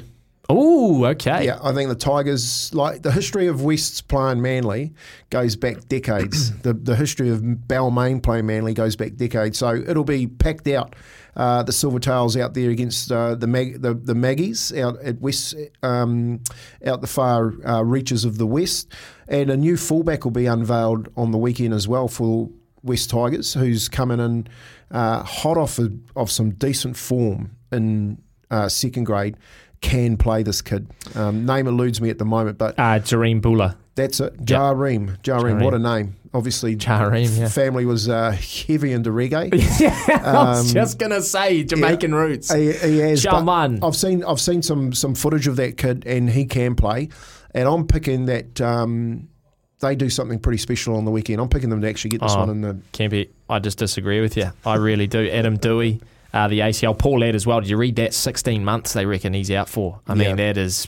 Oh, 0.49 1.03
okay. 1.05 1.45
Yeah, 1.45 1.59
I 1.61 1.73
think 1.73 1.89
the 1.89 1.95
Tigers, 1.95 2.73
like 2.73 3.01
the 3.01 3.11
history 3.11 3.47
of 3.47 3.63
West's 3.63 3.99
playing 3.99 4.41
Manly, 4.41 4.93
goes 5.29 5.57
back 5.57 5.87
decades. 5.89 6.57
the 6.61 6.73
the 6.73 6.95
history 6.95 7.29
of 7.29 7.41
Balmain 7.41 8.23
playing 8.23 8.45
Manly 8.45 8.73
goes 8.73 8.95
back 8.95 9.15
decades. 9.15 9.57
So 9.57 9.75
it'll 9.75 10.05
be 10.05 10.27
packed 10.27 10.67
out. 10.67 10.95
Uh, 11.35 11.61
the 11.63 11.71
Silvertails 11.71 12.39
out 12.39 12.55
there 12.55 12.71
against 12.71 13.11
uh, 13.11 13.35
the, 13.35 13.45
Mag- 13.45 13.81
the 13.81 13.93
the 13.93 14.15
Maggies 14.15 14.73
out 14.73 14.99
at 15.01 15.19
West, 15.19 15.53
um, 15.83 16.41
out 16.85 17.01
the 17.01 17.07
far 17.07 17.53
uh, 17.67 17.83
reaches 17.83 18.25
of 18.25 18.37
the 18.37 18.47
West, 18.47 18.91
and 19.27 19.49
a 19.49 19.57
new 19.57 19.75
fullback 19.77 20.23
will 20.23 20.31
be 20.31 20.45
unveiled 20.45 21.09
on 21.17 21.31
the 21.31 21.37
weekend 21.37 21.73
as 21.73 21.87
well 21.87 22.07
for 22.07 22.49
West 22.83 23.09
Tigers, 23.09 23.53
who's 23.53 23.89
coming 23.89 24.19
in 24.19 24.47
uh, 24.91 25.21
hot 25.23 25.57
off 25.57 25.77
of, 25.77 25.93
of 26.15 26.31
some 26.31 26.51
decent 26.51 26.95
form 26.95 27.51
in 27.71 28.17
uh, 28.49 28.69
second 28.69 29.03
grade 29.03 29.35
can 29.81 30.17
play 30.17 30.43
this 30.43 30.61
kid. 30.61 30.87
Um, 31.15 31.45
name 31.45 31.67
eludes 31.67 32.01
me 32.01 32.09
at 32.09 32.17
the 32.17 32.25
moment, 32.25 32.57
but 32.57 32.77
uh, 32.77 32.99
Jahream 32.99 33.41
Bula. 33.41 33.77
That's 33.95 34.19
it, 34.19 34.37
Jahream. 34.43 35.19
Jareem, 35.21 35.63
what 35.63 35.73
a 35.73 35.79
name! 35.79 36.15
Obviously, 36.33 36.75
Jahream. 36.75 37.37
yeah. 37.37 37.47
family 37.47 37.85
was 37.85 38.07
uh, 38.07 38.31
heavy 38.31 38.91
into 38.91 39.09
reggae. 39.09 39.49
yeah, 39.79 40.15
um, 40.17 40.35
I 40.35 40.49
was 40.49 40.69
um, 40.69 40.73
just 40.73 40.99
gonna 40.99 41.21
say 41.21 41.63
Jamaican 41.63 42.11
yeah, 42.11 42.17
roots. 42.17 42.53
He, 42.53 42.73
he 42.73 42.99
has. 42.99 43.25
I've 43.25 43.95
seen 43.95 44.23
I've 44.23 44.39
seen 44.39 44.61
some 44.61 44.93
some 44.93 45.15
footage 45.15 45.47
of 45.47 45.55
that 45.55 45.77
kid, 45.77 46.05
and 46.05 46.29
he 46.29 46.45
can 46.45 46.75
play. 46.75 47.09
And 47.51 47.67
I'm 47.67 47.87
picking 47.87 48.25
that. 48.25 48.61
Um, 48.61 49.29
they 49.79 49.95
do 49.95 50.09
something 50.09 50.39
pretty 50.39 50.57
special 50.57 50.95
on 50.95 51.05
the 51.05 51.11
weekend. 51.11 51.39
I'm 51.39 51.49
picking 51.49 51.69
them 51.69 51.81
to 51.81 51.87
actually 51.87 52.09
get 52.09 52.21
this 52.21 52.33
oh, 52.35 52.39
one 52.39 52.49
in 52.49 52.61
the. 52.61 52.81
Kempy, 52.93 53.29
I 53.47 53.59
just 53.59 53.77
disagree 53.77 54.21
with 54.21 54.35
you. 54.35 54.51
I 54.65 54.75
really 54.75 55.05
do. 55.05 55.29
Adam 55.29 55.57
Doueihi 55.57 56.01
uh, 56.33 56.47
the 56.47 56.59
ACL. 56.59 56.97
Paul 56.97 57.19
Ladd 57.19 57.35
as 57.35 57.45
well. 57.45 57.61
Did 57.61 57.69
you 57.69 57.77
read 57.77 57.95
that? 57.97 58.13
16 58.13 58.63
months 58.63 58.93
they 58.93 59.05
reckon 59.05 59.33
he's 59.33 59.51
out 59.51 59.69
for. 59.69 59.99
I 60.07 60.13
mean, 60.13 60.35
that 60.37 60.57
is 60.57 60.87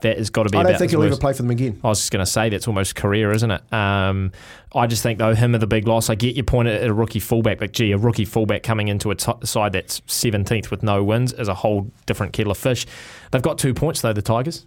that 0.00 0.16
has 0.16 0.30
got 0.30 0.44
to 0.44 0.50
be. 0.50 0.58
I 0.58 0.62
don't 0.62 0.78
think 0.78 0.90
he'll 0.90 1.02
ever 1.02 1.16
play 1.16 1.32
for 1.32 1.42
them 1.42 1.50
again. 1.50 1.80
I 1.82 1.88
was 1.88 1.98
just 1.98 2.12
going 2.12 2.24
to 2.24 2.30
say 2.30 2.48
that's 2.48 2.68
almost 2.68 2.94
career, 2.94 3.32
isn't 3.32 3.50
it? 3.50 3.72
Um, 3.72 4.32
I 4.74 4.86
just 4.86 5.02
think 5.02 5.18
though 5.18 5.34
him 5.34 5.54
are 5.54 5.58
the 5.58 5.66
big 5.66 5.88
loss. 5.88 6.08
I 6.08 6.14
get 6.14 6.36
your 6.36 6.44
point 6.44 6.68
at 6.68 6.86
a 6.86 6.92
rookie 6.92 7.20
fullback, 7.20 7.58
but 7.58 7.72
gee, 7.72 7.92
a 7.92 7.98
rookie 7.98 8.24
fullback 8.24 8.62
coming 8.62 8.88
into 8.88 9.10
a 9.10 9.14
t- 9.14 9.32
side 9.44 9.72
that's 9.72 10.00
17th 10.02 10.70
with 10.70 10.82
no 10.82 11.02
wins 11.02 11.32
is 11.32 11.48
a 11.48 11.54
whole 11.54 11.90
different 12.06 12.32
kettle 12.32 12.52
of 12.52 12.58
fish. 12.58 12.86
They've 13.32 13.42
got 13.42 13.58
two 13.58 13.74
points 13.74 14.00
though, 14.00 14.12
the 14.12 14.22
Tigers. 14.22 14.66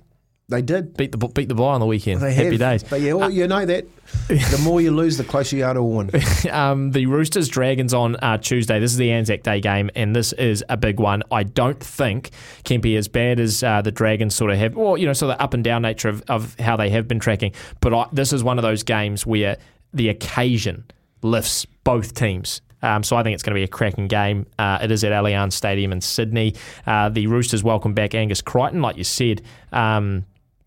They 0.52 0.62
did 0.62 0.96
beat 0.98 1.12
the 1.12 1.18
beat 1.18 1.48
the 1.48 1.56
buy 1.56 1.74
on 1.74 1.80
the 1.80 1.86
weekend. 1.86 2.22
They 2.22 2.34
Happy 2.34 2.52
have. 2.52 2.60
days. 2.60 2.84
But 2.84 3.02
yeah, 3.02 3.14
well, 3.14 3.28
uh, 3.28 3.30
you 3.30 3.48
know 3.48 3.66
that 3.66 3.86
the 4.28 4.62
more 4.64 4.82
you 4.82 4.92
lose, 4.92 5.18
the 5.18 5.24
closer 5.24 5.56
you 5.56 5.66
are 5.66 5.74
to 5.74 5.82
win. 5.82 6.12
um, 6.52 6.92
the 6.92 7.06
Roosters 7.06 7.48
Dragons 7.48 7.94
on 7.94 8.18
uh, 8.18 8.38
Tuesday. 8.38 8.80
This 8.80 8.92
is 8.92 8.98
the 8.98 9.12
Anzac 9.12 9.44
Day 9.44 9.62
game, 9.62 9.90
and 9.96 10.16
this 10.16 10.34
is 10.34 10.64
a 10.70 10.78
big 10.78 11.00
one. 11.00 11.24
I 11.32 11.44
don't 11.44 11.80
think 11.80 12.32
Kempy 12.64 12.98
as 12.98 13.08
bad 13.08 13.40
as 13.40 13.64
uh, 13.64 13.82
the 13.82 13.92
Dragons 13.92 14.36
sort 14.36 14.52
of 14.52 14.58
have, 14.58 14.78
or 14.78 14.98
you 14.98 15.06
know, 15.06 15.14
sort 15.14 15.32
of 15.32 15.38
the 15.38 15.44
up 15.44 15.54
and 15.54 15.64
down 15.64 15.82
nature 15.82 16.10
of, 16.10 16.22
of 16.28 16.60
how 16.60 16.76
they 16.76 16.90
have 16.90 17.08
been 17.08 17.20
tracking. 17.20 17.54
But 17.80 17.94
I, 17.94 18.08
this 18.12 18.34
is 18.34 18.44
one 18.44 18.60
of 18.60 18.64
those 18.64 18.84
games 18.84 19.26
where 19.26 19.58
the 19.94 20.10
occasion 20.10 20.86
lifts 21.22 21.66
both 21.84 22.14
teams. 22.14 22.62
Um, 22.84 23.04
so 23.04 23.16
I 23.16 23.24
think 23.24 23.36
it's 23.36 23.44
going 23.44 23.54
to 23.54 23.60
be 23.60 23.64
a 23.64 23.68
cracking 23.68 24.08
game. 24.08 24.48
Uh, 24.58 24.80
it 24.82 24.92
is 24.92 25.04
at 25.04 25.12
Allianz 25.12 25.54
Stadium 25.54 25.92
in 25.92 26.02
Sydney. 26.02 26.56
Uh, 26.86 27.10
the 27.10 27.28
Roosters 27.28 27.64
welcome 27.64 27.94
back 27.94 28.16
Angus 28.16 28.42
Crichton, 28.42 28.82
like 28.82 28.98
you 28.98 29.04
said. 29.04 29.44
Um, 29.72 30.26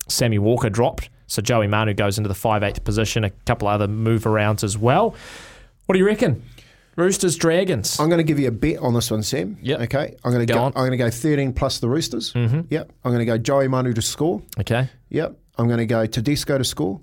Sammy 0.08 0.38
Walker 0.38 0.70
dropped. 0.70 1.10
So 1.26 1.40
Joey 1.42 1.66
Manu 1.66 1.94
goes 1.94 2.18
into 2.18 2.28
the 2.28 2.34
5'8 2.34 2.84
position, 2.84 3.24
a 3.24 3.30
couple 3.30 3.66
other 3.66 3.88
move 3.88 4.24
arounds 4.24 4.62
as 4.62 4.76
well. 4.76 5.14
What 5.86 5.94
do 5.94 5.98
you 5.98 6.06
reckon? 6.06 6.42
Roosters, 6.96 7.36
Dragons. 7.36 7.98
I'm 7.98 8.08
going 8.08 8.18
to 8.18 8.24
give 8.24 8.38
you 8.38 8.48
a 8.48 8.52
bet 8.52 8.78
on 8.78 8.94
this 8.94 9.10
one, 9.10 9.22
Sam. 9.22 9.58
Yeah. 9.60 9.78
Okay. 9.78 10.14
I'm 10.22 10.30
going 10.32 10.46
to 10.46 10.52
go. 10.52 10.58
go 10.58 10.66
I'm 10.66 10.72
going 10.72 10.92
to 10.92 10.96
go 10.96 11.10
13 11.10 11.52
plus 11.52 11.78
the 11.78 11.88
Roosters. 11.88 12.32
Mm-hmm. 12.34 12.60
Yep. 12.70 12.92
I'm 13.04 13.10
going 13.10 13.18
to 13.18 13.24
go 13.24 13.36
Joey 13.36 13.66
Manu 13.68 13.92
to 13.94 14.02
score. 14.02 14.42
Okay. 14.60 14.88
Yep. 15.08 15.36
I'm 15.58 15.66
going 15.66 15.78
to 15.78 15.86
go 15.86 16.06
Tedesco 16.06 16.58
to 16.58 16.64
score, 16.64 17.00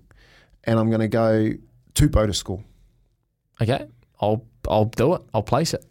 and 0.63 0.79
I'm 0.79 0.89
going 0.89 1.01
to 1.01 1.07
go 1.07 1.51
Tupou 1.93 2.25
to 2.27 2.33
score. 2.33 2.63
Okay. 3.61 3.85
I'll 4.21 4.45
I'll 4.69 4.85
do 4.85 5.15
it. 5.15 5.21
I'll 5.33 5.43
place 5.43 5.73
it, 5.73 5.85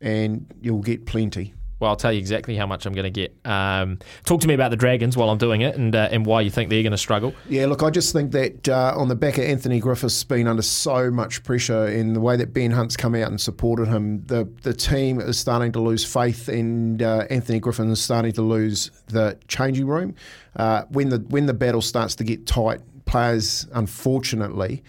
and 0.00 0.52
you'll 0.60 0.82
get 0.82 1.06
plenty. 1.06 1.54
Well, 1.80 1.90
I'll 1.90 1.96
tell 1.96 2.12
you 2.12 2.18
exactly 2.18 2.56
how 2.56 2.66
much 2.66 2.86
I'm 2.86 2.92
going 2.92 3.04
to 3.04 3.10
get. 3.10 3.34
Um, 3.44 3.98
talk 4.24 4.40
to 4.42 4.48
me 4.48 4.54
about 4.54 4.70
the 4.70 4.76
Dragons 4.76 5.16
while 5.16 5.30
I'm 5.30 5.38
doing 5.38 5.62
it 5.62 5.76
and 5.76 5.94
uh, 5.94 6.08
and 6.10 6.24
why 6.24 6.40
you 6.40 6.50
think 6.50 6.70
they're 6.70 6.82
going 6.82 6.92
to 6.92 6.98
struggle. 6.98 7.34
Yeah, 7.48 7.66
look, 7.66 7.82
I 7.82 7.90
just 7.90 8.12
think 8.12 8.32
that 8.32 8.68
uh, 8.68 8.94
on 8.96 9.08
the 9.08 9.14
back 9.14 9.38
of 9.38 9.44
Anthony 9.44 9.80
Griffiths 9.80 10.22
being 10.24 10.46
under 10.46 10.62
so 10.62 11.10
much 11.10 11.42
pressure 11.42 11.88
in 11.88 12.12
the 12.14 12.20
way 12.20 12.36
that 12.36 12.52
Ben 12.52 12.70
Hunt's 12.70 12.96
come 12.96 13.14
out 13.14 13.28
and 13.28 13.40
supported 13.40 13.88
him, 13.88 14.24
the 14.26 14.48
the 14.62 14.72
team 14.72 15.20
is 15.20 15.38
starting 15.38 15.72
to 15.72 15.80
lose 15.80 16.04
faith 16.04 16.48
and 16.48 17.02
uh, 17.02 17.26
Anthony 17.30 17.60
Griffin 17.60 17.90
is 17.90 18.02
starting 18.02 18.32
to 18.32 18.42
lose 18.42 18.90
the 19.08 19.38
changing 19.48 19.86
room. 19.86 20.14
Uh, 20.56 20.82
when 20.90 21.08
the 21.08 21.18
when 21.28 21.46
the 21.46 21.54
battle 21.54 21.82
starts 21.82 22.14
to 22.16 22.24
get 22.24 22.46
tight, 22.46 22.80
players 23.04 23.66
unfortunately 23.72 24.82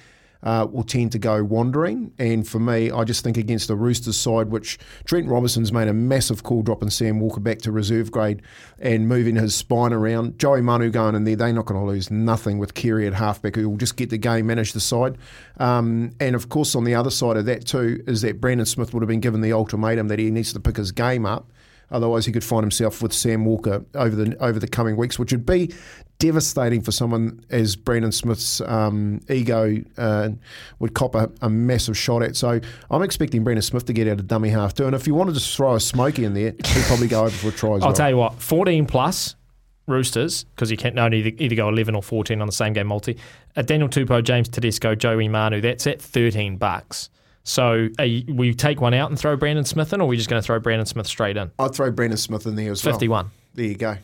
uh, 0.45 0.67
will 0.71 0.83
tend 0.83 1.11
to 1.11 1.19
go 1.19 1.43
wandering. 1.43 2.13
And 2.17 2.47
for 2.47 2.59
me, 2.59 2.91
I 2.91 3.03
just 3.03 3.23
think 3.23 3.35
against 3.35 3.67
the 3.67 3.75
Roosters 3.75 4.15
side, 4.15 4.49
which 4.49 4.77
Trent 5.03 5.27
Robinson's 5.27 5.73
made 5.73 5.87
a 5.87 5.93
massive 5.93 6.43
call 6.43 6.61
dropping 6.61 6.91
Sam 6.91 7.19
Walker 7.19 7.39
back 7.39 7.59
to 7.63 7.71
reserve 7.71 8.11
grade 8.11 8.41
and 8.79 9.09
moving 9.09 9.35
his 9.35 9.55
spine 9.55 9.91
around. 9.91 10.37
Joey 10.39 10.61
Manu 10.61 10.91
going 10.91 11.15
in 11.15 11.23
there, 11.23 11.35
they're 11.35 11.51
not 11.51 11.65
going 11.65 11.81
to 11.81 11.85
lose 11.85 12.11
nothing 12.11 12.59
with 12.59 12.75
Keary 12.75 13.07
at 13.07 13.13
halfback, 13.13 13.55
who 13.55 13.69
will 13.69 13.77
just 13.77 13.97
get 13.97 14.11
the 14.11 14.17
game, 14.17 14.47
manage 14.47 14.73
the 14.73 14.79
side. 14.79 15.17
Um, 15.57 16.11
and 16.19 16.35
of 16.35 16.49
course, 16.49 16.75
on 16.75 16.83
the 16.83 16.95
other 16.95 17.11
side 17.11 17.37
of 17.37 17.45
that 17.45 17.65
too, 17.65 18.03
is 18.05 18.21
that 18.21 18.39
Brandon 18.39 18.65
Smith 18.65 18.93
would 18.93 19.01
have 19.01 19.09
been 19.09 19.19
given 19.19 19.41
the 19.41 19.53
ultimatum 19.53 20.07
that 20.09 20.19
he 20.19 20.29
needs 20.29 20.53
to 20.53 20.59
pick 20.59 20.77
his 20.77 20.91
game 20.91 21.25
up. 21.25 21.49
Otherwise, 21.91 22.25
he 22.25 22.31
could 22.31 22.43
find 22.43 22.63
himself 22.63 23.01
with 23.01 23.13
Sam 23.13 23.45
Walker 23.45 23.85
over 23.95 24.15
the 24.15 24.43
over 24.43 24.59
the 24.59 24.67
coming 24.67 24.97
weeks, 24.97 25.19
which 25.19 25.31
would 25.31 25.45
be 25.45 25.73
devastating 26.19 26.81
for 26.81 26.91
someone 26.91 27.43
as 27.49 27.75
Brandon 27.75 28.11
Smith's 28.11 28.61
um, 28.61 29.19
ego 29.29 29.77
uh, 29.97 30.29
would 30.79 30.93
cop 30.93 31.13
a, 31.15 31.29
a, 31.41 31.49
massive 31.49 31.97
shot 31.97 32.23
at. 32.23 32.35
So 32.35 32.59
I'm 32.89 33.01
expecting 33.01 33.43
Brandon 33.43 33.61
Smith 33.61 33.85
to 33.85 33.93
get 33.93 34.07
out 34.07 34.19
of 34.19 34.27
dummy 34.27 34.49
half 34.49 34.73
too. 34.73 34.85
And 34.85 34.95
if 34.95 35.07
you 35.07 35.13
wanted 35.13 35.35
to 35.35 35.41
throw 35.41 35.75
a 35.75 35.79
smoky 35.79 36.23
in 36.23 36.33
there, 36.33 36.51
he'd 36.51 36.83
probably 36.85 37.07
go 37.07 37.21
over 37.21 37.31
for 37.31 37.49
a 37.49 37.51
try 37.51 37.75
as 37.75 37.81
I'll 37.83 37.89
well. 37.89 37.95
tell 37.95 38.09
you 38.09 38.17
what, 38.17 38.41
14 38.41 38.85
plus 38.85 39.35
Roosters, 39.87 40.45
because 40.45 40.71
you 40.71 40.77
can't 40.77 40.97
only 40.97 41.19
either, 41.19 41.31
either 41.37 41.55
go 41.55 41.69
11 41.69 41.93
or 41.95 42.01
14 42.01 42.41
on 42.41 42.47
the 42.47 42.53
same 42.53 42.73
game 42.73 42.87
multi. 42.87 43.17
Uh, 43.55 43.61
Daniel 43.61 43.89
Tupou, 43.89 44.23
James 44.23 44.49
Tedesco, 44.49 44.95
Joey 44.95 45.27
Manu, 45.27 45.61
that's 45.61 45.85
at 45.85 46.01
13 46.01 46.57
bucks. 46.57 47.09
So 47.45 47.89
you, 47.99 48.25
we 48.33 48.53
take 48.53 48.81
one 48.81 48.93
out 48.93 49.11
and 49.11 49.19
throw 49.19 49.37
Brandon 49.37 49.63
Smith 49.63 49.93
in, 49.93 50.01
or 50.01 50.05
are 50.05 50.07
we 50.07 50.17
just 50.17 50.29
going 50.29 50.41
to 50.41 50.45
throw 50.45 50.59
Brandon 50.59 50.85
Smith 50.85 51.07
straight 51.07 51.37
in? 51.37 51.51
I'd 51.59 51.73
throw 51.73 51.91
Brandon 51.91 52.17
Smith 52.17 52.45
in 52.47 52.55
there 52.55 52.71
as 52.71 52.81
51. 52.81 53.09
well. 53.09 53.23
51. 53.23 53.31
There 53.53 53.65
you 53.65 53.75
go. 53.75 53.97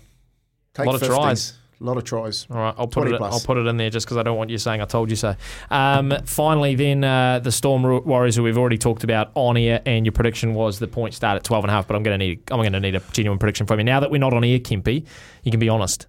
Take 0.75 0.85
a 0.85 0.89
lot 0.89 1.01
50s. 1.01 1.09
of 1.09 1.15
tries. 1.15 1.53
A 1.79 1.83
lot 1.83 1.97
of 1.97 2.03
tries. 2.03 2.45
All 2.51 2.57
right, 2.57 2.75
I'll 2.77 2.87
put 2.87 3.07
it. 3.07 3.17
plus. 3.17 3.33
I'll 3.33 3.39
put 3.39 3.57
it 3.57 3.65
in 3.65 3.77
there 3.77 3.89
just 3.89 4.05
because 4.05 4.17
I 4.17 4.21
don't 4.21 4.37
want 4.37 4.51
you 4.51 4.59
saying 4.59 4.81
I 4.81 4.85
told 4.85 5.09
you 5.09 5.15
so. 5.15 5.35
Um, 5.71 6.13
finally, 6.25 6.75
then 6.75 7.03
uh, 7.03 7.39
the 7.39 7.51
Storm 7.51 8.05
Warriors, 8.05 8.35
who 8.35 8.43
we've 8.43 8.57
already 8.57 8.77
talked 8.77 9.03
about 9.03 9.31
on 9.33 9.57
air, 9.57 9.81
and 9.87 10.05
your 10.05 10.13
prediction 10.13 10.53
was 10.53 10.77
the 10.77 10.87
point 10.87 11.15
start 11.15 11.37
at 11.37 11.43
twelve 11.43 11.63
and 11.63 11.71
a 11.71 11.73
half. 11.73 11.87
But 11.87 11.95
I'm 11.95 12.03
going 12.03 12.19
to 12.19 12.23
need. 12.23 12.43
I'm 12.51 12.59
going 12.59 12.73
to 12.73 12.79
need 12.79 12.93
a 12.93 13.01
genuine 13.11 13.39
prediction 13.39 13.65
from 13.65 13.79
you 13.79 13.83
now 13.83 13.99
that 13.99 14.11
we're 14.11 14.19
not 14.19 14.31
on 14.31 14.43
air, 14.43 14.59
Kempy. 14.59 15.07
You 15.41 15.49
can 15.49 15.59
be 15.59 15.69
honest. 15.69 16.05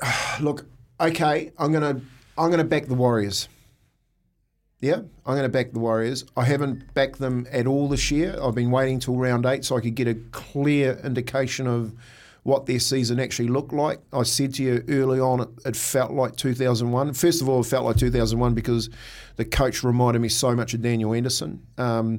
Look, 0.40 0.64
okay, 0.98 1.52
I'm 1.58 1.72
gonna 1.72 2.00
I'm 2.38 2.50
gonna 2.50 2.64
back 2.64 2.86
the 2.86 2.94
Warriors. 2.94 3.48
Yeah, 4.82 4.96
I'm 5.24 5.36
going 5.36 5.44
to 5.44 5.48
back 5.48 5.72
the 5.72 5.78
Warriors. 5.78 6.24
I 6.36 6.44
haven't 6.44 6.92
backed 6.92 7.20
them 7.20 7.46
at 7.52 7.68
all 7.68 7.88
this 7.88 8.10
year. 8.10 8.36
I've 8.42 8.56
been 8.56 8.72
waiting 8.72 8.98
till 8.98 9.14
round 9.14 9.46
eight 9.46 9.64
so 9.64 9.76
I 9.76 9.80
could 9.80 9.94
get 9.94 10.08
a 10.08 10.14
clear 10.32 11.00
indication 11.04 11.68
of 11.68 11.94
what 12.42 12.66
their 12.66 12.80
season 12.80 13.20
actually 13.20 13.46
looked 13.46 13.72
like. 13.72 14.00
I 14.12 14.24
said 14.24 14.54
to 14.54 14.64
you 14.64 14.84
early 14.88 15.20
on, 15.20 15.54
it, 15.64 15.76
felt 15.76 16.10
like 16.10 16.34
2001. 16.34 17.14
First 17.14 17.40
of 17.40 17.48
all, 17.48 17.60
it 17.60 17.66
felt 17.66 17.84
like 17.84 17.96
2001 17.96 18.54
because 18.54 18.90
the 19.36 19.44
coach 19.44 19.84
reminded 19.84 20.18
me 20.18 20.28
so 20.28 20.52
much 20.56 20.74
of 20.74 20.82
Daniel 20.82 21.14
Anderson. 21.14 21.64
Um, 21.78 22.18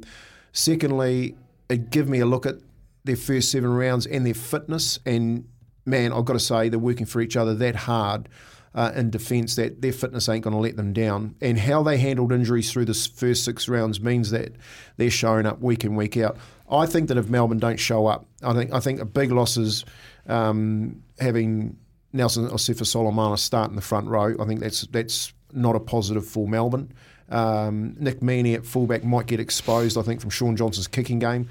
secondly, 0.54 1.36
it 1.68 1.90
gave 1.90 2.08
me 2.08 2.22
a 2.22 2.26
look 2.26 2.46
at 2.46 2.56
their 3.04 3.18
first 3.18 3.52
seven 3.52 3.74
rounds 3.74 4.06
and 4.06 4.26
their 4.26 4.34
fitness. 4.34 5.00
And 5.06 5.50
man, 5.86 6.14
I've 6.14 6.24
got 6.24 6.34
to 6.34 6.40
say, 6.40 6.70
they're 6.70 6.80
working 6.80 7.08
for 7.08 7.20
each 7.20 7.36
other 7.36 7.54
that 7.56 7.76
hard 7.76 8.30
uh, 8.76 8.92
in 8.96 9.10
defence 9.10 9.56
that 9.56 9.82
their 9.82 9.94
fitness 9.94 10.28
ain't 10.28 10.44
going 10.44 10.54
to 10.54 10.60
let 10.60 10.76
them 10.76 10.94
down. 10.94 11.36
And 11.42 11.60
how 11.60 11.84
they 11.84 11.98
handled 11.98 12.32
injuries 12.32 12.72
through 12.72 12.86
the 12.86 12.94
first 12.94 13.44
six 13.46 13.68
rounds 13.68 14.02
means 14.02 14.32
that 14.32 14.54
they're 14.98 15.10
showing 15.10 15.46
up 15.46 15.62
week 15.62 15.84
in, 15.84 15.96
week 15.96 16.18
out. 16.18 16.38
I 16.70 16.86
think 16.86 17.10
that 17.10 17.18
if 17.18 17.30
Melbourne 17.30 17.60
don't 17.60 17.80
show 17.80 18.08
up, 18.08 18.26
I 18.42 18.54
think 18.54 18.74
I 18.74 18.80
think 18.80 19.00
a 19.00 19.06
big 19.06 19.32
loss 19.32 19.58
is 19.58 19.86
um, 20.28 21.04
having 21.20 21.78
Nelson 22.14 22.48
Asofa-Solomona 22.48 23.38
start 23.38 23.70
in 23.70 23.76
the 23.76 23.82
front 23.82 24.08
row. 24.08 24.36
I 24.40 24.46
think 24.46 24.60
that's 24.60 24.82
that's 24.88 25.34
not 25.52 25.76
a 25.76 25.80
positive 25.80 26.26
for 26.26 26.48
Melbourne. 26.48 26.94
Um, 27.30 27.96
Nick 28.00 28.20
Meaney 28.20 28.54
at 28.56 28.66
fullback 28.66 29.04
might 29.04 29.26
get 29.28 29.40
exposed, 29.40 29.98
I 29.98 30.02
think, 30.04 30.22
from 30.22 30.30
Shaun 30.30 30.56
Johnson's 30.56 30.88
kicking 30.88 31.20
game. 31.20 31.48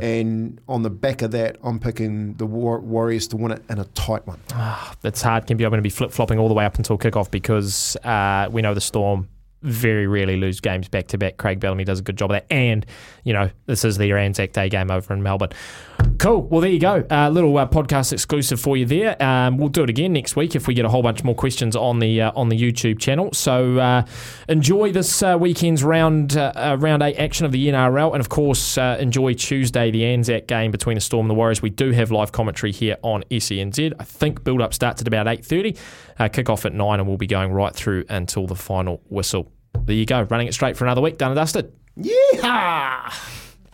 And 0.00 0.60
on 0.68 0.82
the 0.82 0.90
back 0.90 1.22
of 1.22 1.30
that, 1.32 1.56
I'm 1.62 1.78
picking 1.78 2.34
the 2.34 2.46
War- 2.46 2.80
Warriors 2.80 3.28
to 3.28 3.36
win 3.36 3.52
it 3.52 3.62
in 3.70 3.78
a 3.78 3.84
tight 3.86 4.26
one. 4.26 4.40
It's 5.04 5.22
hard. 5.22 5.46
Can 5.46 5.56
be. 5.56 5.64
I'm 5.64 5.70
going 5.70 5.78
to 5.78 5.82
be 5.82 5.90
flip 5.90 6.10
flopping 6.10 6.38
all 6.38 6.48
the 6.48 6.54
way 6.54 6.64
up 6.64 6.76
until 6.76 6.98
kickoff 6.98 7.30
because 7.30 7.96
uh, 8.04 8.48
we 8.50 8.62
know 8.62 8.74
the 8.74 8.80
Storm 8.80 9.28
very 9.62 10.06
rarely 10.06 10.38
lose 10.38 10.58
games 10.58 10.88
back 10.88 11.06
to 11.08 11.18
back. 11.18 11.36
Craig 11.36 11.60
Bellamy 11.60 11.84
does 11.84 12.00
a 12.00 12.02
good 12.02 12.16
job 12.16 12.30
of 12.30 12.34
that, 12.36 12.46
and 12.50 12.86
you 13.24 13.32
know 13.34 13.50
this 13.66 13.84
is 13.84 13.98
their 13.98 14.16
Anzac 14.16 14.52
Day 14.52 14.68
game 14.70 14.90
over 14.90 15.12
in 15.12 15.22
Melbourne. 15.22 15.50
Cool. 16.20 16.42
Well, 16.42 16.60
there 16.60 16.68
you 16.68 16.78
go. 16.78 17.02
A 17.08 17.14
uh, 17.14 17.30
little 17.30 17.56
uh, 17.56 17.66
podcast 17.66 18.12
exclusive 18.12 18.60
for 18.60 18.76
you 18.76 18.84
there. 18.84 19.20
Um, 19.22 19.56
we'll 19.56 19.70
do 19.70 19.84
it 19.84 19.88
again 19.88 20.12
next 20.12 20.36
week 20.36 20.54
if 20.54 20.68
we 20.68 20.74
get 20.74 20.84
a 20.84 20.88
whole 20.90 21.02
bunch 21.02 21.24
more 21.24 21.34
questions 21.34 21.74
on 21.74 21.98
the 21.98 22.20
uh, 22.20 22.32
on 22.36 22.50
the 22.50 22.60
YouTube 22.60 22.98
channel. 22.98 23.30
So 23.32 23.78
uh, 23.78 24.04
enjoy 24.46 24.92
this 24.92 25.22
uh, 25.22 25.38
weekend's 25.40 25.82
round 25.82 26.36
uh, 26.36 26.76
round 26.78 27.02
eight 27.02 27.16
action 27.16 27.46
of 27.46 27.52
the 27.52 27.68
NRL, 27.68 28.12
and 28.12 28.20
of 28.20 28.28
course 28.28 28.76
enjoy 28.76 29.32
Tuesday 29.32 29.90
the 29.90 30.04
Anzac 30.04 30.46
game 30.46 30.70
between 30.70 30.96
the 30.96 31.00
Storm 31.00 31.24
and 31.24 31.30
the 31.30 31.34
Warriors. 31.34 31.62
We 31.62 31.70
do 31.70 31.90
have 31.92 32.10
live 32.10 32.32
commentary 32.32 32.72
here 32.72 32.98
on 33.00 33.22
SENZ. 33.30 33.94
I 33.98 34.04
think 34.04 34.44
build 34.44 34.60
up 34.60 34.74
starts 34.74 35.00
at 35.00 35.08
about 35.08 35.26
eight 35.26 35.42
thirty. 35.42 35.74
kick 36.32 36.50
off 36.50 36.66
at 36.66 36.74
nine, 36.74 37.00
and 37.00 37.08
we'll 37.08 37.16
be 37.16 37.28
going 37.28 37.50
right 37.50 37.74
through 37.74 38.04
until 38.10 38.46
the 38.46 38.56
final 38.56 39.00
whistle. 39.08 39.50
There 39.86 39.96
you 39.96 40.04
go, 40.04 40.20
running 40.24 40.48
it 40.48 40.52
straight 40.52 40.76
for 40.76 40.84
another 40.84 41.00
week. 41.00 41.16
Done 41.16 41.30
and 41.30 41.36
dusted. 41.36 41.72
Yeah! 41.96 43.10